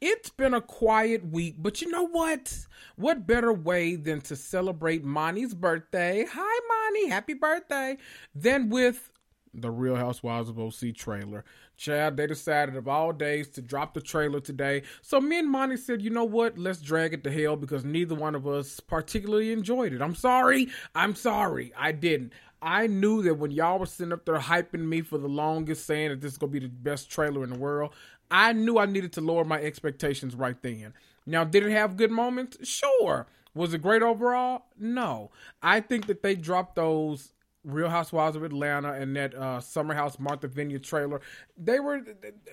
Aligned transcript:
It's 0.00 0.30
been 0.30 0.54
a 0.54 0.60
quiet 0.60 1.28
week, 1.32 1.56
but 1.58 1.82
you 1.82 1.90
know 1.90 2.06
what? 2.06 2.56
What 2.94 3.26
better 3.26 3.52
way 3.52 3.96
than 3.96 4.20
to 4.22 4.36
celebrate 4.36 5.04
Mani's 5.04 5.54
birthday? 5.54 6.24
Hi, 6.30 6.60
Mani, 6.68 7.08
happy 7.08 7.34
birthday! 7.34 7.96
Than 8.32 8.68
with 8.68 9.10
the 9.52 9.72
Real 9.72 9.96
Housewives 9.96 10.48
of 10.48 10.60
OC 10.60 10.94
trailer. 10.94 11.44
Chad, 11.76 12.16
they 12.16 12.28
decided 12.28 12.76
of 12.76 12.86
all 12.86 13.12
days 13.12 13.48
to 13.48 13.62
drop 13.62 13.94
the 13.94 14.00
trailer 14.00 14.38
today. 14.38 14.82
So 15.02 15.20
me 15.20 15.40
and 15.40 15.50
Mani 15.50 15.76
said, 15.76 16.00
you 16.00 16.10
know 16.10 16.24
what? 16.24 16.58
Let's 16.58 16.80
drag 16.80 17.12
it 17.12 17.24
to 17.24 17.30
hell 17.32 17.56
because 17.56 17.84
neither 17.84 18.14
one 18.14 18.36
of 18.36 18.46
us 18.46 18.78
particularly 18.78 19.50
enjoyed 19.50 19.92
it. 19.92 20.00
I'm 20.00 20.14
sorry. 20.14 20.68
I'm 20.94 21.16
sorry. 21.16 21.72
I 21.76 21.90
didn't. 21.90 22.34
I 22.60 22.88
knew 22.88 23.22
that 23.22 23.34
when 23.34 23.52
y'all 23.52 23.78
were 23.78 23.86
sitting 23.86 24.12
up 24.12 24.24
there 24.24 24.38
hyping 24.38 24.86
me 24.86 25.02
for 25.02 25.16
the 25.16 25.28
longest, 25.28 25.86
saying 25.86 26.10
that 26.10 26.20
this 26.20 26.32
is 26.32 26.38
gonna 26.38 26.50
be 26.50 26.58
the 26.58 26.68
best 26.68 27.08
trailer 27.08 27.44
in 27.44 27.50
the 27.50 27.58
world, 27.58 27.92
I 28.30 28.52
knew 28.52 28.78
I 28.78 28.86
needed 28.86 29.12
to 29.14 29.20
lower 29.20 29.44
my 29.44 29.60
expectations 29.60 30.34
right 30.34 30.60
then. 30.62 30.94
Now, 31.26 31.44
did 31.44 31.64
it 31.64 31.70
have 31.70 31.96
good 31.96 32.10
moments? 32.10 32.56
Sure. 32.66 33.26
Was 33.54 33.74
it 33.74 33.82
great 33.82 34.02
overall? 34.02 34.66
No. 34.78 35.30
I 35.62 35.80
think 35.80 36.06
that 36.06 36.22
they 36.22 36.34
dropped 36.34 36.76
those 36.76 37.32
Real 37.64 37.88
Housewives 37.88 38.36
of 38.36 38.42
Atlanta 38.44 38.92
and 38.92 39.16
that 39.16 39.34
uh, 39.34 39.60
Summer 39.60 39.94
House 39.94 40.18
Martha 40.18 40.48
Vineyard 40.48 40.84
trailer. 40.84 41.20
They 41.56 41.80
were 41.80 42.02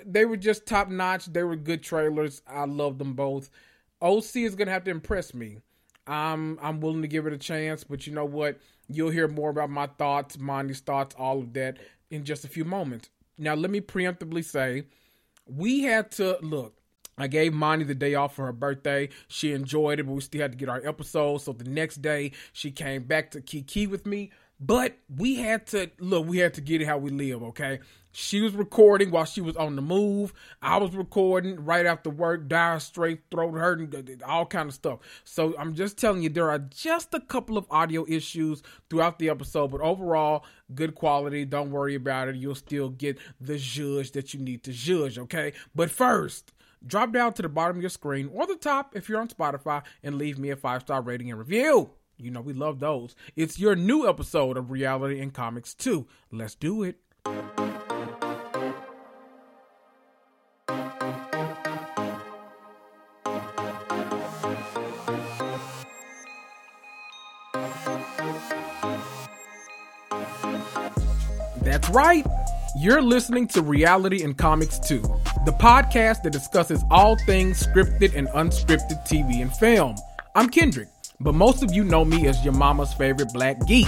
they 0.05 0.25
were 0.25 0.37
just 0.37 0.65
top 0.65 0.89
notch. 0.89 1.25
They 1.27 1.43
were 1.43 1.55
good 1.55 1.83
trailers. 1.83 2.41
I 2.47 2.65
love 2.65 2.97
them 2.97 3.13
both. 3.13 3.49
OC 4.01 4.37
is 4.37 4.55
gonna 4.55 4.71
have 4.71 4.83
to 4.85 4.91
impress 4.91 5.33
me. 5.33 5.59
I'm 6.07 6.59
I'm 6.61 6.81
willing 6.81 7.01
to 7.01 7.07
give 7.07 7.27
it 7.27 7.33
a 7.33 7.37
chance, 7.37 7.83
but 7.83 8.05
you 8.05 8.13
know 8.13 8.25
what? 8.25 8.59
You'll 8.87 9.09
hear 9.09 9.27
more 9.27 9.49
about 9.49 9.69
my 9.69 9.87
thoughts, 9.87 10.37
Mani's 10.37 10.79
thoughts, 10.79 11.15
all 11.17 11.39
of 11.39 11.53
that 11.53 11.77
in 12.11 12.23
just 12.23 12.45
a 12.45 12.49
few 12.49 12.65
moments. 12.65 13.09
Now, 13.37 13.55
let 13.55 13.71
me 13.71 13.81
preemptively 13.81 14.43
say 14.43 14.85
we 15.47 15.83
had 15.83 16.11
to 16.13 16.37
look. 16.41 16.75
I 17.17 17.27
gave 17.27 17.53
Mani 17.53 17.85
the 17.85 17.95
day 17.95 18.15
off 18.15 18.35
for 18.35 18.45
her 18.45 18.51
birthday. 18.51 19.09
She 19.27 19.53
enjoyed 19.53 19.99
it, 19.99 20.03
but 20.03 20.13
we 20.13 20.21
still 20.21 20.41
had 20.41 20.51
to 20.51 20.57
get 20.57 20.67
our 20.67 20.85
episode. 20.85 21.37
So 21.37 21.53
the 21.53 21.63
next 21.63 22.01
day, 22.01 22.31
she 22.51 22.71
came 22.71 23.03
back 23.03 23.31
to 23.31 23.41
Kiki 23.41 23.87
with 23.87 24.05
me. 24.05 24.31
But 24.59 24.97
we 25.13 25.35
had 25.35 25.67
to 25.67 25.91
look, 25.99 26.27
we 26.27 26.37
had 26.37 26.53
to 26.53 26.61
get 26.61 26.81
it 26.81 26.85
how 26.85 26.97
we 26.97 27.09
live, 27.09 27.43
okay? 27.43 27.79
She 28.13 28.39
was 28.39 28.53
recording 28.53 29.11
while 29.11 29.25
she 29.25 29.41
was 29.41 29.57
on 29.57 29.75
the 29.75 29.81
move. 29.81 30.33
I 30.61 30.77
was 30.77 30.95
recording 30.95 31.65
right 31.65 31.85
after 31.85 32.09
work, 32.09 32.47
dire 32.47 32.79
straight, 32.79 33.23
throat 33.29 33.51
hurting, 33.51 34.21
all 34.25 34.45
kind 34.45 34.69
of 34.69 34.73
stuff. 34.73 34.99
So 35.25 35.53
I'm 35.59 35.75
just 35.75 35.97
telling 35.97 36.23
you, 36.23 36.29
there 36.29 36.49
are 36.49 36.59
just 36.59 37.13
a 37.13 37.19
couple 37.19 37.57
of 37.57 37.65
audio 37.69 38.05
issues 38.07 38.63
throughout 38.89 39.19
the 39.19 39.29
episode, 39.29 39.71
but 39.71 39.81
overall, 39.81 40.45
good 40.73 40.95
quality. 40.95 41.43
Don't 41.43 41.71
worry 41.71 41.95
about 41.95 42.29
it. 42.29 42.37
You'll 42.37 42.55
still 42.55 42.87
get 42.87 43.17
the 43.41 43.57
judge 43.57 44.11
that 44.11 44.33
you 44.33 44.39
need 44.39 44.63
to 44.63 44.71
judge, 44.71 45.17
okay? 45.17 45.51
But 45.75 45.91
first, 45.91 46.53
drop 46.87 47.11
down 47.11 47.33
to 47.33 47.41
the 47.41 47.49
bottom 47.49 47.75
of 47.75 47.83
your 47.83 47.89
screen 47.89 48.29
or 48.33 48.47
the 48.47 48.55
top 48.55 48.95
if 48.95 49.09
you're 49.09 49.19
on 49.19 49.27
Spotify 49.27 49.83
and 50.01 50.17
leave 50.17 50.39
me 50.39 50.51
a 50.51 50.55
five 50.55 50.83
star 50.83 51.01
rating 51.01 51.29
and 51.29 51.39
review. 51.39 51.89
You 52.17 52.31
know, 52.31 52.41
we 52.41 52.53
love 52.53 52.79
those. 52.79 53.15
It's 53.35 53.59
your 53.59 53.75
new 53.75 54.07
episode 54.07 54.57
of 54.57 54.71
Reality 54.71 55.19
and 55.19 55.33
Comics 55.33 55.73
Too. 55.73 56.07
Let's 56.31 56.55
do 56.55 56.83
it. 56.83 56.97
That's 71.61 71.89
right. 71.89 72.25
You're 72.77 73.01
listening 73.01 73.47
to 73.49 73.61
Reality 73.61 74.23
and 74.23 74.37
Comics 74.37 74.79
Too, 74.79 75.01
the 75.45 75.51
podcast 75.51 76.23
that 76.23 76.31
discusses 76.31 76.83
all 76.91 77.17
things 77.25 77.65
scripted 77.65 78.15
and 78.15 78.27
unscripted 78.29 79.05
TV 79.07 79.41
and 79.41 79.51
film. 79.55 79.95
I'm 80.35 80.49
Kendrick, 80.49 80.89
but 81.19 81.33
most 81.33 81.63
of 81.63 81.73
you 81.73 81.83
know 81.83 82.03
me 82.05 82.27
as 82.27 82.43
your 82.43 82.53
mama's 82.53 82.93
favorite 82.93 83.31
black 83.33 83.65
geek. 83.67 83.87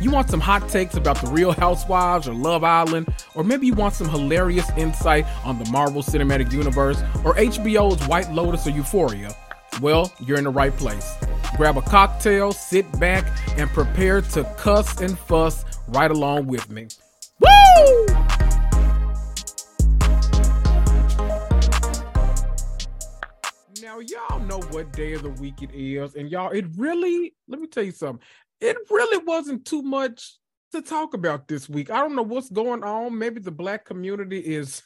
You 0.00 0.10
want 0.10 0.30
some 0.30 0.40
hot 0.40 0.68
takes 0.68 0.94
about 0.94 1.20
the 1.20 1.28
Real 1.28 1.52
Housewives 1.52 2.28
or 2.28 2.34
Love 2.34 2.64
Island, 2.64 3.08
or 3.34 3.44
maybe 3.44 3.66
you 3.66 3.74
want 3.74 3.94
some 3.94 4.08
hilarious 4.08 4.68
insight 4.76 5.26
on 5.44 5.58
the 5.58 5.70
Marvel 5.70 6.02
Cinematic 6.02 6.52
Universe 6.52 7.00
or 7.24 7.34
HBO's 7.34 8.06
White 8.06 8.30
Lotus 8.32 8.66
or 8.66 8.70
Euphoria. 8.70 9.34
Well, 9.80 10.12
you're 10.20 10.38
in 10.38 10.44
the 10.44 10.50
right 10.50 10.76
place. 10.76 11.14
Grab 11.56 11.76
a 11.76 11.82
cocktail, 11.82 12.52
sit 12.52 12.90
back, 12.98 13.26
and 13.58 13.70
prepare 13.70 14.20
to 14.20 14.44
cuss 14.58 15.00
and 15.00 15.18
fuss 15.18 15.64
right 15.88 16.10
along 16.10 16.46
with 16.46 16.68
me. 16.70 16.88
Now 23.96 24.02
y'all 24.02 24.40
know 24.40 24.60
what 24.72 24.92
day 24.92 25.14
of 25.14 25.22
the 25.22 25.30
week 25.30 25.62
it 25.62 25.70
is, 25.72 26.16
and 26.16 26.30
y'all, 26.30 26.50
it 26.50 26.66
really, 26.76 27.34
let 27.48 27.58
me 27.58 27.66
tell 27.66 27.82
you 27.82 27.92
something. 27.92 28.22
It 28.60 28.76
really 28.90 29.24
wasn't 29.24 29.64
too 29.64 29.80
much 29.80 30.34
to 30.72 30.82
talk 30.82 31.14
about 31.14 31.48
this 31.48 31.66
week. 31.66 31.90
I 31.90 32.00
don't 32.00 32.14
know 32.14 32.20
what's 32.20 32.50
going 32.50 32.84
on. 32.84 33.16
Maybe 33.16 33.40
the 33.40 33.50
black 33.50 33.86
community 33.86 34.40
is 34.40 34.82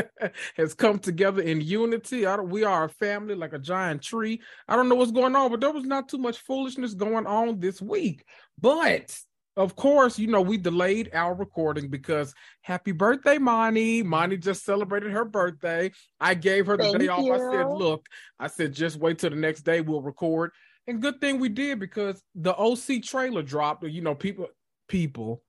has 0.56 0.74
come 0.74 0.98
together 0.98 1.40
in 1.40 1.60
unity. 1.60 2.26
I 2.26 2.36
don't, 2.36 2.48
we 2.48 2.64
are 2.64 2.86
a 2.86 2.88
family 2.88 3.36
like 3.36 3.52
a 3.52 3.60
giant 3.60 4.02
tree. 4.02 4.40
I 4.66 4.74
don't 4.74 4.88
know 4.88 4.96
what's 4.96 5.12
going 5.12 5.36
on, 5.36 5.52
but 5.52 5.60
there 5.60 5.70
was 5.70 5.84
not 5.84 6.08
too 6.08 6.18
much 6.18 6.38
foolishness 6.38 6.94
going 6.94 7.28
on 7.28 7.60
this 7.60 7.80
week. 7.80 8.24
But 8.60 9.16
of 9.58 9.74
course, 9.74 10.20
you 10.20 10.28
know, 10.28 10.40
we 10.40 10.56
delayed 10.56 11.10
our 11.12 11.34
recording 11.34 11.88
because 11.88 12.32
happy 12.62 12.92
birthday, 12.92 13.38
Mani. 13.38 14.04
Mani 14.04 14.36
just 14.36 14.64
celebrated 14.64 15.10
her 15.10 15.24
birthday. 15.24 15.90
I 16.20 16.34
gave 16.34 16.66
her 16.66 16.76
the 16.76 16.84
Thank 16.84 16.98
day 16.98 17.04
you. 17.06 17.10
off. 17.10 17.28
I 17.28 17.56
said, 17.56 17.68
look, 17.68 18.06
I 18.38 18.46
said, 18.46 18.72
just 18.72 18.98
wait 18.98 19.18
till 19.18 19.30
the 19.30 19.36
next 19.36 19.62
day, 19.62 19.80
we'll 19.80 20.00
record. 20.00 20.52
And 20.86 21.02
good 21.02 21.20
thing 21.20 21.40
we 21.40 21.48
did 21.48 21.80
because 21.80 22.22
the 22.36 22.54
OC 22.54 23.02
trailer 23.02 23.42
dropped. 23.42 23.82
You 23.84 24.00
know, 24.00 24.14
people, 24.14 24.46
people, 24.88 25.42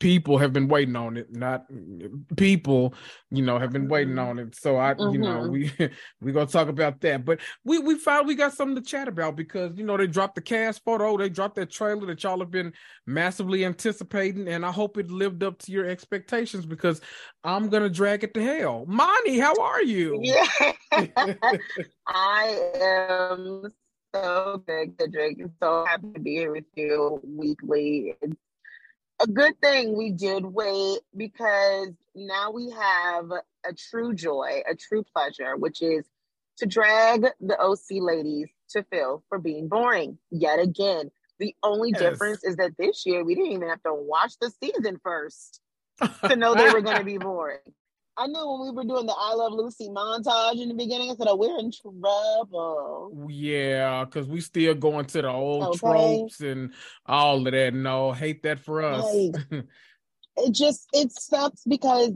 people 0.00 0.38
have 0.38 0.52
been 0.52 0.68
waiting 0.68 0.96
on 0.96 1.16
it. 1.16 1.32
Not 1.34 1.64
people, 2.36 2.94
you 3.30 3.42
know, 3.42 3.58
have 3.58 3.72
been 3.72 3.88
waiting 3.88 4.18
on 4.18 4.38
it. 4.38 4.54
So 4.54 4.76
I, 4.76 4.90
you 4.98 5.18
know, 5.18 5.42
Mhm. 5.42 5.50
we 5.50 5.70
we 6.20 6.32
gonna 6.32 6.46
talk 6.46 6.68
about 6.68 7.00
that. 7.02 7.24
But 7.24 7.40
we 7.64 7.78
we 7.78 7.96
found 7.98 8.26
we 8.26 8.34
got 8.34 8.52
something 8.52 8.76
to 8.76 8.82
chat 8.82 9.08
about 9.08 9.36
because 9.36 9.76
you 9.76 9.84
know 9.84 9.96
they 9.96 10.06
dropped 10.06 10.34
the 10.34 10.40
cast 10.40 10.84
photo, 10.84 11.16
they 11.16 11.28
dropped 11.28 11.56
that 11.56 11.70
trailer 11.70 12.06
that 12.06 12.22
y'all 12.22 12.40
have 12.40 12.50
been 12.50 12.72
massively 13.06 13.64
anticipating, 13.64 14.48
and 14.48 14.64
I 14.66 14.72
hope 14.72 14.98
it 14.98 15.10
lived 15.10 15.42
up 15.42 15.58
to 15.60 15.72
your 15.72 15.86
expectations 15.86 16.66
because 16.66 17.00
I'm 17.44 17.68
gonna 17.68 17.90
drag 17.90 18.24
it 18.24 18.34
to 18.34 18.42
hell. 18.42 18.84
Mani, 18.88 19.38
how 19.38 19.54
are 19.60 19.82
you? 19.82 20.20
Yeah. 20.96 21.52
I 22.06 22.70
am 22.76 23.72
so 24.14 24.62
good, 24.66 24.96
Kendrick. 24.98 25.38
So 25.60 25.84
happy 25.86 26.12
to 26.14 26.20
be 26.20 26.36
here 26.36 26.52
with 26.52 26.64
you 26.76 27.20
weekly. 27.24 28.14
It's 28.22 28.34
a 29.24 29.28
good 29.28 29.60
thing 29.60 29.96
we 29.96 30.10
did 30.10 30.44
wait 30.44 31.00
because 31.16 31.90
now 32.14 32.50
we 32.52 32.70
have 32.70 33.30
a 33.32 33.72
true 33.74 34.14
joy, 34.14 34.62
a 34.70 34.76
true 34.76 35.04
pleasure, 35.14 35.56
which 35.56 35.82
is 35.82 36.06
to 36.58 36.66
drag 36.66 37.26
the 37.40 37.58
OC 37.60 38.02
ladies 38.02 38.48
to 38.70 38.84
Phil 38.92 39.24
for 39.28 39.38
being 39.38 39.68
boring 39.68 40.18
yet 40.30 40.60
again. 40.60 41.10
The 41.40 41.54
only 41.62 41.92
Yes. 41.92 42.10
difference 42.10 42.44
is 42.44 42.56
that 42.56 42.76
this 42.78 43.06
year 43.06 43.24
we 43.24 43.34
didn't 43.34 43.52
even 43.52 43.68
have 43.70 43.82
to 43.84 43.94
watch 43.94 44.34
the 44.40 44.52
season 44.62 45.00
first 45.02 45.60
to 46.28 46.36
know 46.36 46.54
they 46.54 46.70
were 46.70 46.82
going 46.82 46.98
to 46.98 47.04
be 47.04 47.18
boring. 47.18 47.58
I 48.16 48.26
knew 48.26 48.48
when 48.48 48.60
we 48.60 48.70
were 48.70 48.84
doing 48.84 49.06
the 49.06 49.14
I 49.16 49.34
Love 49.34 49.52
Lucy 49.52 49.88
montage 49.88 50.60
in 50.60 50.68
the 50.68 50.74
beginning, 50.74 51.10
I 51.10 51.14
said, 51.16 51.26
oh, 51.28 51.36
we're 51.36 51.58
in 51.58 51.72
trouble. 51.72 53.26
Yeah, 53.28 54.04
because 54.04 54.28
we 54.28 54.40
still 54.40 54.74
going 54.74 55.06
to 55.06 55.22
the 55.22 55.28
old 55.28 55.64
okay. 55.64 55.78
tropes 55.78 56.40
and 56.40 56.72
all 57.06 57.44
of 57.44 57.52
that. 57.52 57.74
No, 57.74 58.12
hate 58.12 58.42
that 58.44 58.60
for 58.60 58.82
us. 58.82 59.04
Like, 59.04 59.42
it 60.36 60.52
just, 60.52 60.86
it 60.92 61.10
sucks 61.12 61.62
because 61.64 62.12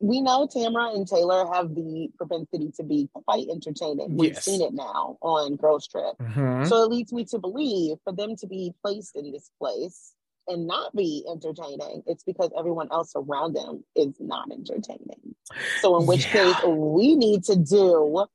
we 0.00 0.20
know 0.20 0.48
Tamra 0.48 0.94
and 0.94 1.06
Taylor 1.06 1.46
have 1.52 1.74
the 1.74 2.08
propensity 2.16 2.72
to 2.76 2.82
be 2.82 3.08
quite 3.12 3.46
entertaining. 3.48 4.16
We've 4.16 4.32
yes. 4.32 4.44
seen 4.44 4.62
it 4.62 4.72
now 4.72 5.18
on 5.20 5.56
Girls 5.56 5.86
Trip. 5.86 6.16
Mm-hmm. 6.20 6.64
So 6.64 6.82
it 6.82 6.90
leads 6.90 7.12
me 7.12 7.24
to 7.26 7.38
believe 7.38 7.98
for 8.02 8.12
them 8.12 8.34
to 8.36 8.46
be 8.46 8.72
placed 8.82 9.14
in 9.14 9.30
this 9.30 9.50
place 9.60 10.14
and 10.50 10.66
not 10.66 10.94
be 10.94 11.24
entertaining, 11.30 12.02
it's 12.06 12.24
because 12.24 12.50
everyone 12.58 12.88
else 12.90 13.12
around 13.16 13.54
them 13.54 13.84
is 13.96 14.14
not 14.18 14.50
entertaining. 14.50 15.34
So, 15.80 15.98
in 15.98 16.06
which 16.06 16.26
yeah. 16.26 16.52
case, 16.52 16.64
we 16.66 17.14
need 17.14 17.44
to 17.44 17.56
do 17.56 18.26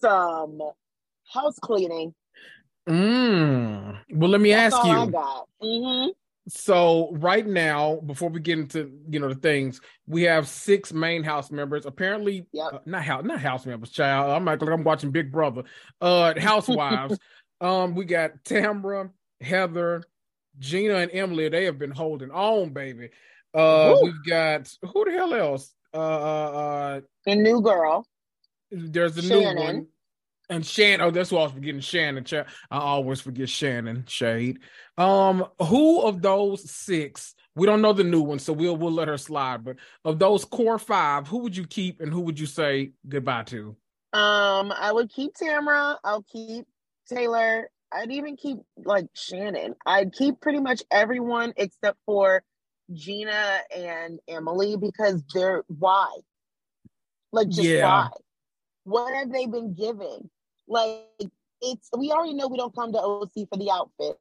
some 0.00 0.60
house 1.32 1.58
cleaning. 1.58 2.14
Mm. 2.88 3.98
Well, 4.12 4.30
let 4.30 4.40
me 4.40 4.50
That's 4.50 4.74
ask 4.74 4.86
you. 4.86 4.92
Mm-hmm. 5.62 6.10
So 6.48 7.10
right 7.12 7.46
now, 7.46 7.96
before 7.96 8.30
we 8.30 8.40
get 8.40 8.58
into 8.58 8.90
you 9.10 9.20
know 9.20 9.28
the 9.28 9.34
things, 9.34 9.80
we 10.06 10.22
have 10.22 10.48
six 10.48 10.92
main 10.92 11.22
house 11.22 11.50
members. 11.50 11.84
Apparently, 11.84 12.46
yep. 12.52 12.72
uh, 12.72 12.78
not 12.86 13.04
house, 13.04 13.24
not 13.24 13.40
house 13.40 13.66
members. 13.66 13.90
Child, 13.90 14.30
I'm 14.30 14.44
like 14.46 14.62
I'm 14.62 14.84
watching 14.84 15.10
Big 15.10 15.30
Brother. 15.30 15.64
Uh, 16.00 16.32
housewives. 16.40 17.18
um, 17.60 17.94
we 17.94 18.06
got 18.06 18.42
Tamra, 18.44 19.10
Heather, 19.42 20.04
Gina 20.58 20.94
and 20.94 21.10
Emily, 21.12 21.48
they 21.48 21.64
have 21.64 21.78
been 21.78 21.90
holding 21.90 22.30
on, 22.30 22.70
baby. 22.70 23.10
Uh, 23.54 23.94
Ooh. 23.96 24.04
we've 24.04 24.24
got 24.26 24.72
who 24.82 25.04
the 25.04 25.12
hell 25.12 25.34
else? 25.34 25.72
Uh, 25.92 25.98
uh, 25.98 26.50
uh 26.52 27.00
the 27.24 27.34
new 27.34 27.60
girl. 27.60 28.06
There's 28.70 29.14
the 29.14 29.22
Shannon. 29.22 29.54
new 29.54 29.62
one. 29.62 29.86
And 30.50 30.64
Shannon, 30.64 31.02
oh, 31.02 31.10
that's 31.10 31.30
what 31.30 31.40
I 31.40 31.44
was 31.44 31.52
forgetting. 31.52 31.80
Shannon, 31.80 32.24
I 32.70 32.78
always 32.78 33.20
forget 33.20 33.48
Shannon 33.50 34.04
Shade. 34.06 34.60
Um, 34.96 35.46
who 35.60 36.02
of 36.02 36.22
those 36.22 36.70
six? 36.70 37.34
We 37.54 37.66
don't 37.66 37.82
know 37.82 37.92
the 37.92 38.04
new 38.04 38.22
one, 38.22 38.38
so 38.38 38.52
we'll 38.52 38.76
we'll 38.76 38.92
let 38.92 39.08
her 39.08 39.18
slide. 39.18 39.64
But 39.64 39.76
of 40.04 40.18
those 40.18 40.44
core 40.44 40.78
five, 40.78 41.26
who 41.26 41.38
would 41.38 41.56
you 41.56 41.66
keep 41.66 42.00
and 42.00 42.12
who 42.12 42.20
would 42.20 42.40
you 42.40 42.46
say 42.46 42.92
goodbye 43.06 43.42
to? 43.44 43.76
Um, 44.12 44.72
I 44.72 44.90
would 44.90 45.10
keep 45.10 45.34
Tamra. 45.34 45.96
I'll 46.02 46.22
keep 46.22 46.66
Taylor 47.08 47.68
I'd 47.92 48.10
even 48.10 48.36
keep 48.36 48.58
like 48.84 49.06
Shannon. 49.14 49.74
I'd 49.86 50.12
keep 50.12 50.40
pretty 50.40 50.60
much 50.60 50.82
everyone 50.90 51.52
except 51.56 51.98
for 52.06 52.42
Gina 52.92 53.60
and 53.74 54.18
Emily 54.28 54.76
because 54.76 55.22
they're 55.32 55.64
why? 55.68 56.08
Like 57.32 57.48
just 57.48 57.62
yeah. 57.68 57.86
why? 57.86 58.08
What 58.84 59.14
have 59.14 59.32
they 59.32 59.46
been 59.46 59.74
giving? 59.74 60.30
Like 60.66 61.04
it's 61.60 61.88
we 61.96 62.10
already 62.10 62.34
know 62.34 62.48
we 62.48 62.56
don't 62.56 62.74
come 62.74 62.92
to 62.92 62.98
OC 62.98 63.48
for 63.50 63.58
the 63.58 63.70
outfit. 63.70 64.18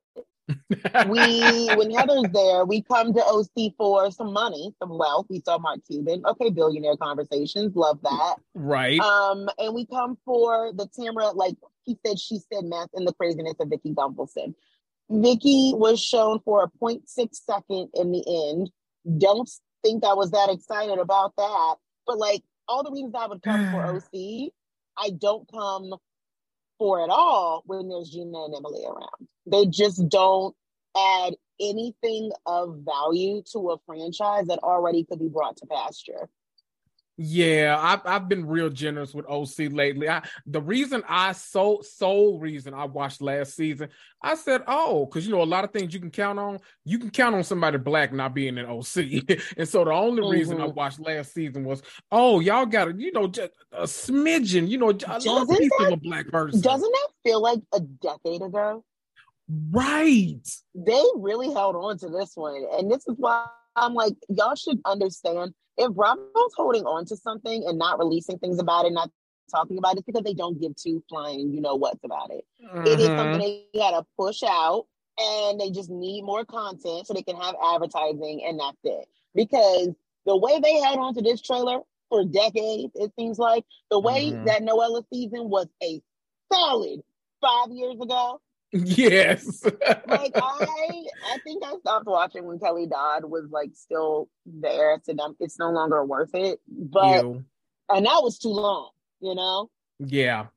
we 1.10 1.76
when 1.76 1.92
Heather's 1.92 2.32
there, 2.32 2.66
we 2.66 2.82
come 2.82 3.14
to 3.14 3.22
OC 3.22 3.74
for 3.78 4.12
some 4.12 4.32
money, 4.32 4.74
some 4.80 4.98
wealth. 4.98 5.26
We 5.30 5.42
saw 5.42 5.58
Mark 5.58 5.80
Cuban. 5.90 6.24
Okay, 6.26 6.50
billionaire 6.50 6.96
conversations. 6.98 7.76
Love 7.76 8.00
that. 8.04 8.36
Right. 8.54 9.00
Um, 9.00 9.50
and 9.58 9.74
we 9.74 9.86
come 9.86 10.18
for 10.26 10.72
the 10.74 10.88
Tamra, 10.88 11.36
like 11.36 11.56
he 11.88 11.98
said, 12.06 12.20
she 12.20 12.38
said 12.38 12.66
math 12.66 12.90
and 12.94 13.08
the 13.08 13.14
craziness 13.14 13.56
of 13.60 13.70
Vicki 13.70 13.94
Gunvalson. 13.94 14.54
Vicki 15.10 15.72
was 15.74 16.00
shown 16.00 16.40
for 16.42 16.64
a 16.64 16.70
0.6 16.84 17.08
second 17.32 17.90
in 17.94 18.12
the 18.12 18.52
end. 18.52 18.70
Don't 19.18 19.50
think 19.84 20.04
I 20.04 20.14
was 20.14 20.32
that 20.32 20.50
excited 20.50 21.00
about 21.00 21.34
that. 21.38 21.76
But 22.06 22.18
like 22.18 22.44
all 22.68 22.84
the 22.84 22.92
reasons 22.92 23.16
I 23.18 23.28
would 23.28 23.42
come 23.42 23.72
for 23.72 23.86
OC, 23.96 24.52
I 24.98 25.12
don't 25.18 25.50
come 25.50 25.96
for 26.78 27.02
at 27.02 27.10
all 27.10 27.64
when 27.66 27.88
there's 27.88 28.10
Gina 28.10 28.46
and 28.46 28.56
Emily 28.56 28.84
around. 28.86 29.28
They 29.46 29.66
just 29.66 30.08
don't 30.10 30.56
add 30.96 31.36
anything 31.60 32.32
of 32.46 32.82
value 32.86 33.42
to 33.54 33.72
a 33.72 33.78
franchise 33.86 34.48
that 34.48 34.60
already 34.60 35.06
could 35.06 35.20
be 35.20 35.30
brought 35.30 35.58
to 35.58 35.66
pasture. 35.66 36.30
Yeah, 37.20 37.80
I've 37.80 38.02
I've 38.06 38.30
been 38.30 38.46
real 38.46 38.70
generous 38.70 39.12
with 39.12 39.26
OC 39.28 39.72
lately. 39.72 40.08
I 40.08 40.22
the 40.46 40.62
reason 40.62 41.02
I 41.10 41.32
so 41.32 41.82
sole 41.82 42.40
reason 42.40 42.76
I 42.76 42.86
watched 42.86 43.22
last 43.22 43.56
season, 43.56 43.90
I 44.22 44.36
said, 44.36 44.62
oh, 44.68 45.08
because 45.08 45.26
you 45.26 45.34
know 45.34 45.42
a 45.42 45.44
lot 45.44 45.64
of 45.64 45.72
things 45.72 45.96
you 45.96 46.00
can 46.00 46.12
count 46.12 46.38
on. 46.38 46.60
You 46.86 47.00
can 47.00 47.10
count 47.10 47.34
on 47.34 47.44
somebody 47.44 47.80
black 47.80 48.14
not 48.14 48.36
being 48.36 48.60
an 48.60 48.68
OC, 48.68 48.98
and 49.58 49.68
so 49.68 49.84
the 49.84 49.92
only 49.92 50.22
mm-hmm. 50.22 50.32
reason 50.32 50.62
I 50.62 50.66
mm-hmm. 50.66 50.76
watched 50.76 51.00
last 51.00 51.34
season 51.34 51.64
was, 51.64 51.82
oh, 52.12 52.40
y'all 52.40 52.68
got 52.68 52.86
to 52.86 52.94
you 52.96 53.12
know 53.12 53.26
just 53.26 53.52
a 53.72 53.84
smidgen, 53.84 54.68
you 54.68 54.78
know, 54.78 54.90
a 54.90 54.92
little 54.92 55.48
piece 55.48 55.72
that, 55.80 55.88
of 55.88 55.94
a 55.94 55.98
black 55.98 56.28
person. 56.28 56.62
Doesn't 56.62 56.92
that 56.92 57.10
feel 57.24 57.42
like 57.42 57.62
a 57.74 57.80
decade 57.80 58.44
ago? 58.44 58.84
Right. 59.72 60.48
They 60.76 61.04
really 61.16 61.52
held 61.52 61.76
on 61.78 61.98
to 61.98 62.10
this 62.10 62.34
one, 62.36 62.64
and 62.74 62.92
this 62.92 63.08
is 63.08 63.16
why 63.18 63.48
I'm 63.76 63.96
like, 63.96 64.14
y'all 64.30 64.54
should 64.54 64.82
understand 64.86 65.56
if 65.78 65.94
Bravo's 65.94 66.54
holding 66.56 66.86
on 66.86 67.06
to 67.06 67.16
something 67.16 67.64
and 67.68 67.78
not 67.78 68.00
releasing 68.00 68.40
things 68.40 68.60
about 68.60 68.86
it, 68.86 68.94
not 68.94 69.12
talking 69.52 69.78
about 69.78 69.98
it, 69.98 70.06
because 70.06 70.24
they 70.24 70.34
don't 70.34 70.60
give 70.60 70.76
two 70.76 71.04
flying, 71.10 71.54
you 71.54 71.62
know 71.62 71.76
what's 71.76 72.04
about 72.04 72.32
it. 72.32 72.44
Mm-hmm. 72.64 72.88
it 72.88 73.00
is 73.00 73.08
something 73.08 73.26
mm-hmm. 73.26 73.40
they 73.40 73.80
gotta 73.80 74.06
push 74.18 74.44
out 74.44 74.86
and 75.18 75.60
they 75.60 75.72
just 75.72 75.90
need 75.90 76.24
more 76.24 76.46
content 76.46 77.08
so 77.08 77.14
they 77.14 77.24
can 77.24 77.36
have 77.36 77.56
advertising 77.74 78.44
and 78.46 78.60
that's 78.60 78.78
it. 78.84 79.08
Because 79.34 79.90
the 80.26 80.38
way 80.38 80.60
they 80.60 80.80
held 80.82 81.00
on 81.00 81.14
to 81.16 81.22
this 81.22 81.42
trailer 81.42 81.80
for 82.10 82.24
decades, 82.26 82.92
it 82.96 83.12
seems 83.18 83.40
like 83.40 83.66
the 83.90 84.00
way 84.00 84.32
mm-hmm. 84.32 84.46
that 84.46 84.62
Noella 84.62 85.04
season 85.12 85.50
was 85.50 85.68
a 85.84 86.02
solid 86.52 87.02
five 87.42 87.72
years 87.72 87.96
ago, 88.02 88.42
Yes. 88.74 89.64
like 89.64 90.32
I 90.36 91.06
I 91.34 91.38
think 91.44 91.64
I 91.66 91.78
stopped 91.80 92.06
watching 92.06 92.46
when 92.46 92.60
Kelly 92.60 92.86
Dodd 92.86 93.24
was 93.24 93.46
like 93.50 93.72
still 93.74 94.30
there. 94.46 95.00
So 95.04 95.16
it's 95.40 95.58
no 95.58 95.72
longer 95.72 96.04
worth 96.04 96.32
it. 96.34 96.60
But 96.68 97.24
Ew. 97.24 97.46
and 97.90 98.06
that 98.06 98.20
was 98.22 98.38
too 98.38 98.50
long, 98.50 98.92
you 99.22 99.36
know? 99.36 99.70
Yeah. 100.00 100.48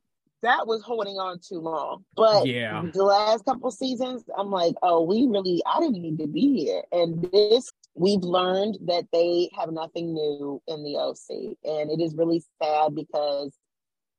That 0.43 0.67
was 0.67 0.83
holding 0.83 1.17
on 1.17 1.39
too 1.39 1.61
long. 1.61 2.05
But 2.17 2.47
yeah, 2.47 2.83
the 2.93 3.05
last 3.05 3.45
couple 3.45 3.71
seasons, 3.71 4.25
I'm 4.37 4.51
like, 4.51 4.75
oh, 4.83 5.03
we 5.03 5.27
really 5.27 5.63
I 5.65 5.79
didn't 5.81 6.03
need 6.03 6.19
to 6.19 6.27
be 6.27 6.65
here. 6.65 6.83
And 6.91 7.23
this 7.31 7.71
we've 7.95 8.23
learned 8.23 8.79
that 8.87 9.05
they 9.13 9.51
have 9.57 9.71
nothing 9.71 10.15
new 10.15 10.61
in 10.67 10.83
the 10.83 10.97
OC. 10.97 11.57
And 11.65 11.91
it 11.91 12.03
is 12.03 12.15
really 12.17 12.43
sad 12.61 12.95
because 12.95 13.53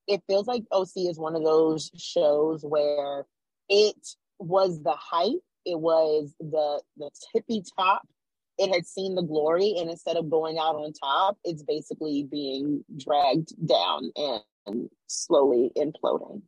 it 0.07 0.21
feels 0.27 0.47
like 0.47 0.63
OC 0.71 0.91
is 0.95 1.17
one 1.17 1.35
of 1.35 1.43
those 1.43 1.91
shows 1.97 2.63
where 2.63 3.25
it 3.69 3.95
was 4.39 4.81
the 4.83 4.93
hype. 4.93 5.43
it 5.65 5.79
was 5.79 6.33
the 6.39 6.81
the 6.97 7.09
tippy 7.31 7.63
top. 7.77 8.07
It 8.57 8.73
had 8.73 8.85
seen 8.85 9.15
the 9.15 9.23
glory, 9.23 9.75
and 9.79 9.89
instead 9.89 10.17
of 10.17 10.29
going 10.29 10.57
out 10.57 10.75
on 10.75 10.93
top, 10.93 11.37
it's 11.43 11.63
basically 11.63 12.23
being 12.23 12.83
dragged 12.95 13.53
down 13.65 14.11
and, 14.15 14.41
and 14.67 14.89
slowly 15.07 15.71
imploding. 15.75 16.41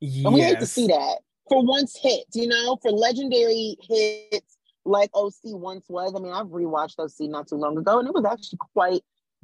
Yes. 0.00 0.24
And 0.24 0.34
we 0.34 0.40
hate 0.40 0.58
to 0.60 0.66
see 0.66 0.88
that 0.88 1.18
for 1.48 1.64
once 1.64 1.96
hits, 2.00 2.34
you 2.34 2.48
know, 2.48 2.76
for 2.82 2.90
legendary 2.90 3.76
hits 3.80 4.56
like 4.84 5.10
OC 5.14 5.34
once 5.44 5.86
was. 5.88 6.14
I 6.16 6.20
mean, 6.20 6.32
I've 6.32 6.46
rewatched 6.46 6.98
OC 6.98 7.30
not 7.30 7.48
too 7.48 7.56
long 7.56 7.78
ago, 7.78 7.98
and 7.98 8.08
it 8.08 8.14
was 8.14 8.24
actually 8.24 8.58
quite 8.74 9.02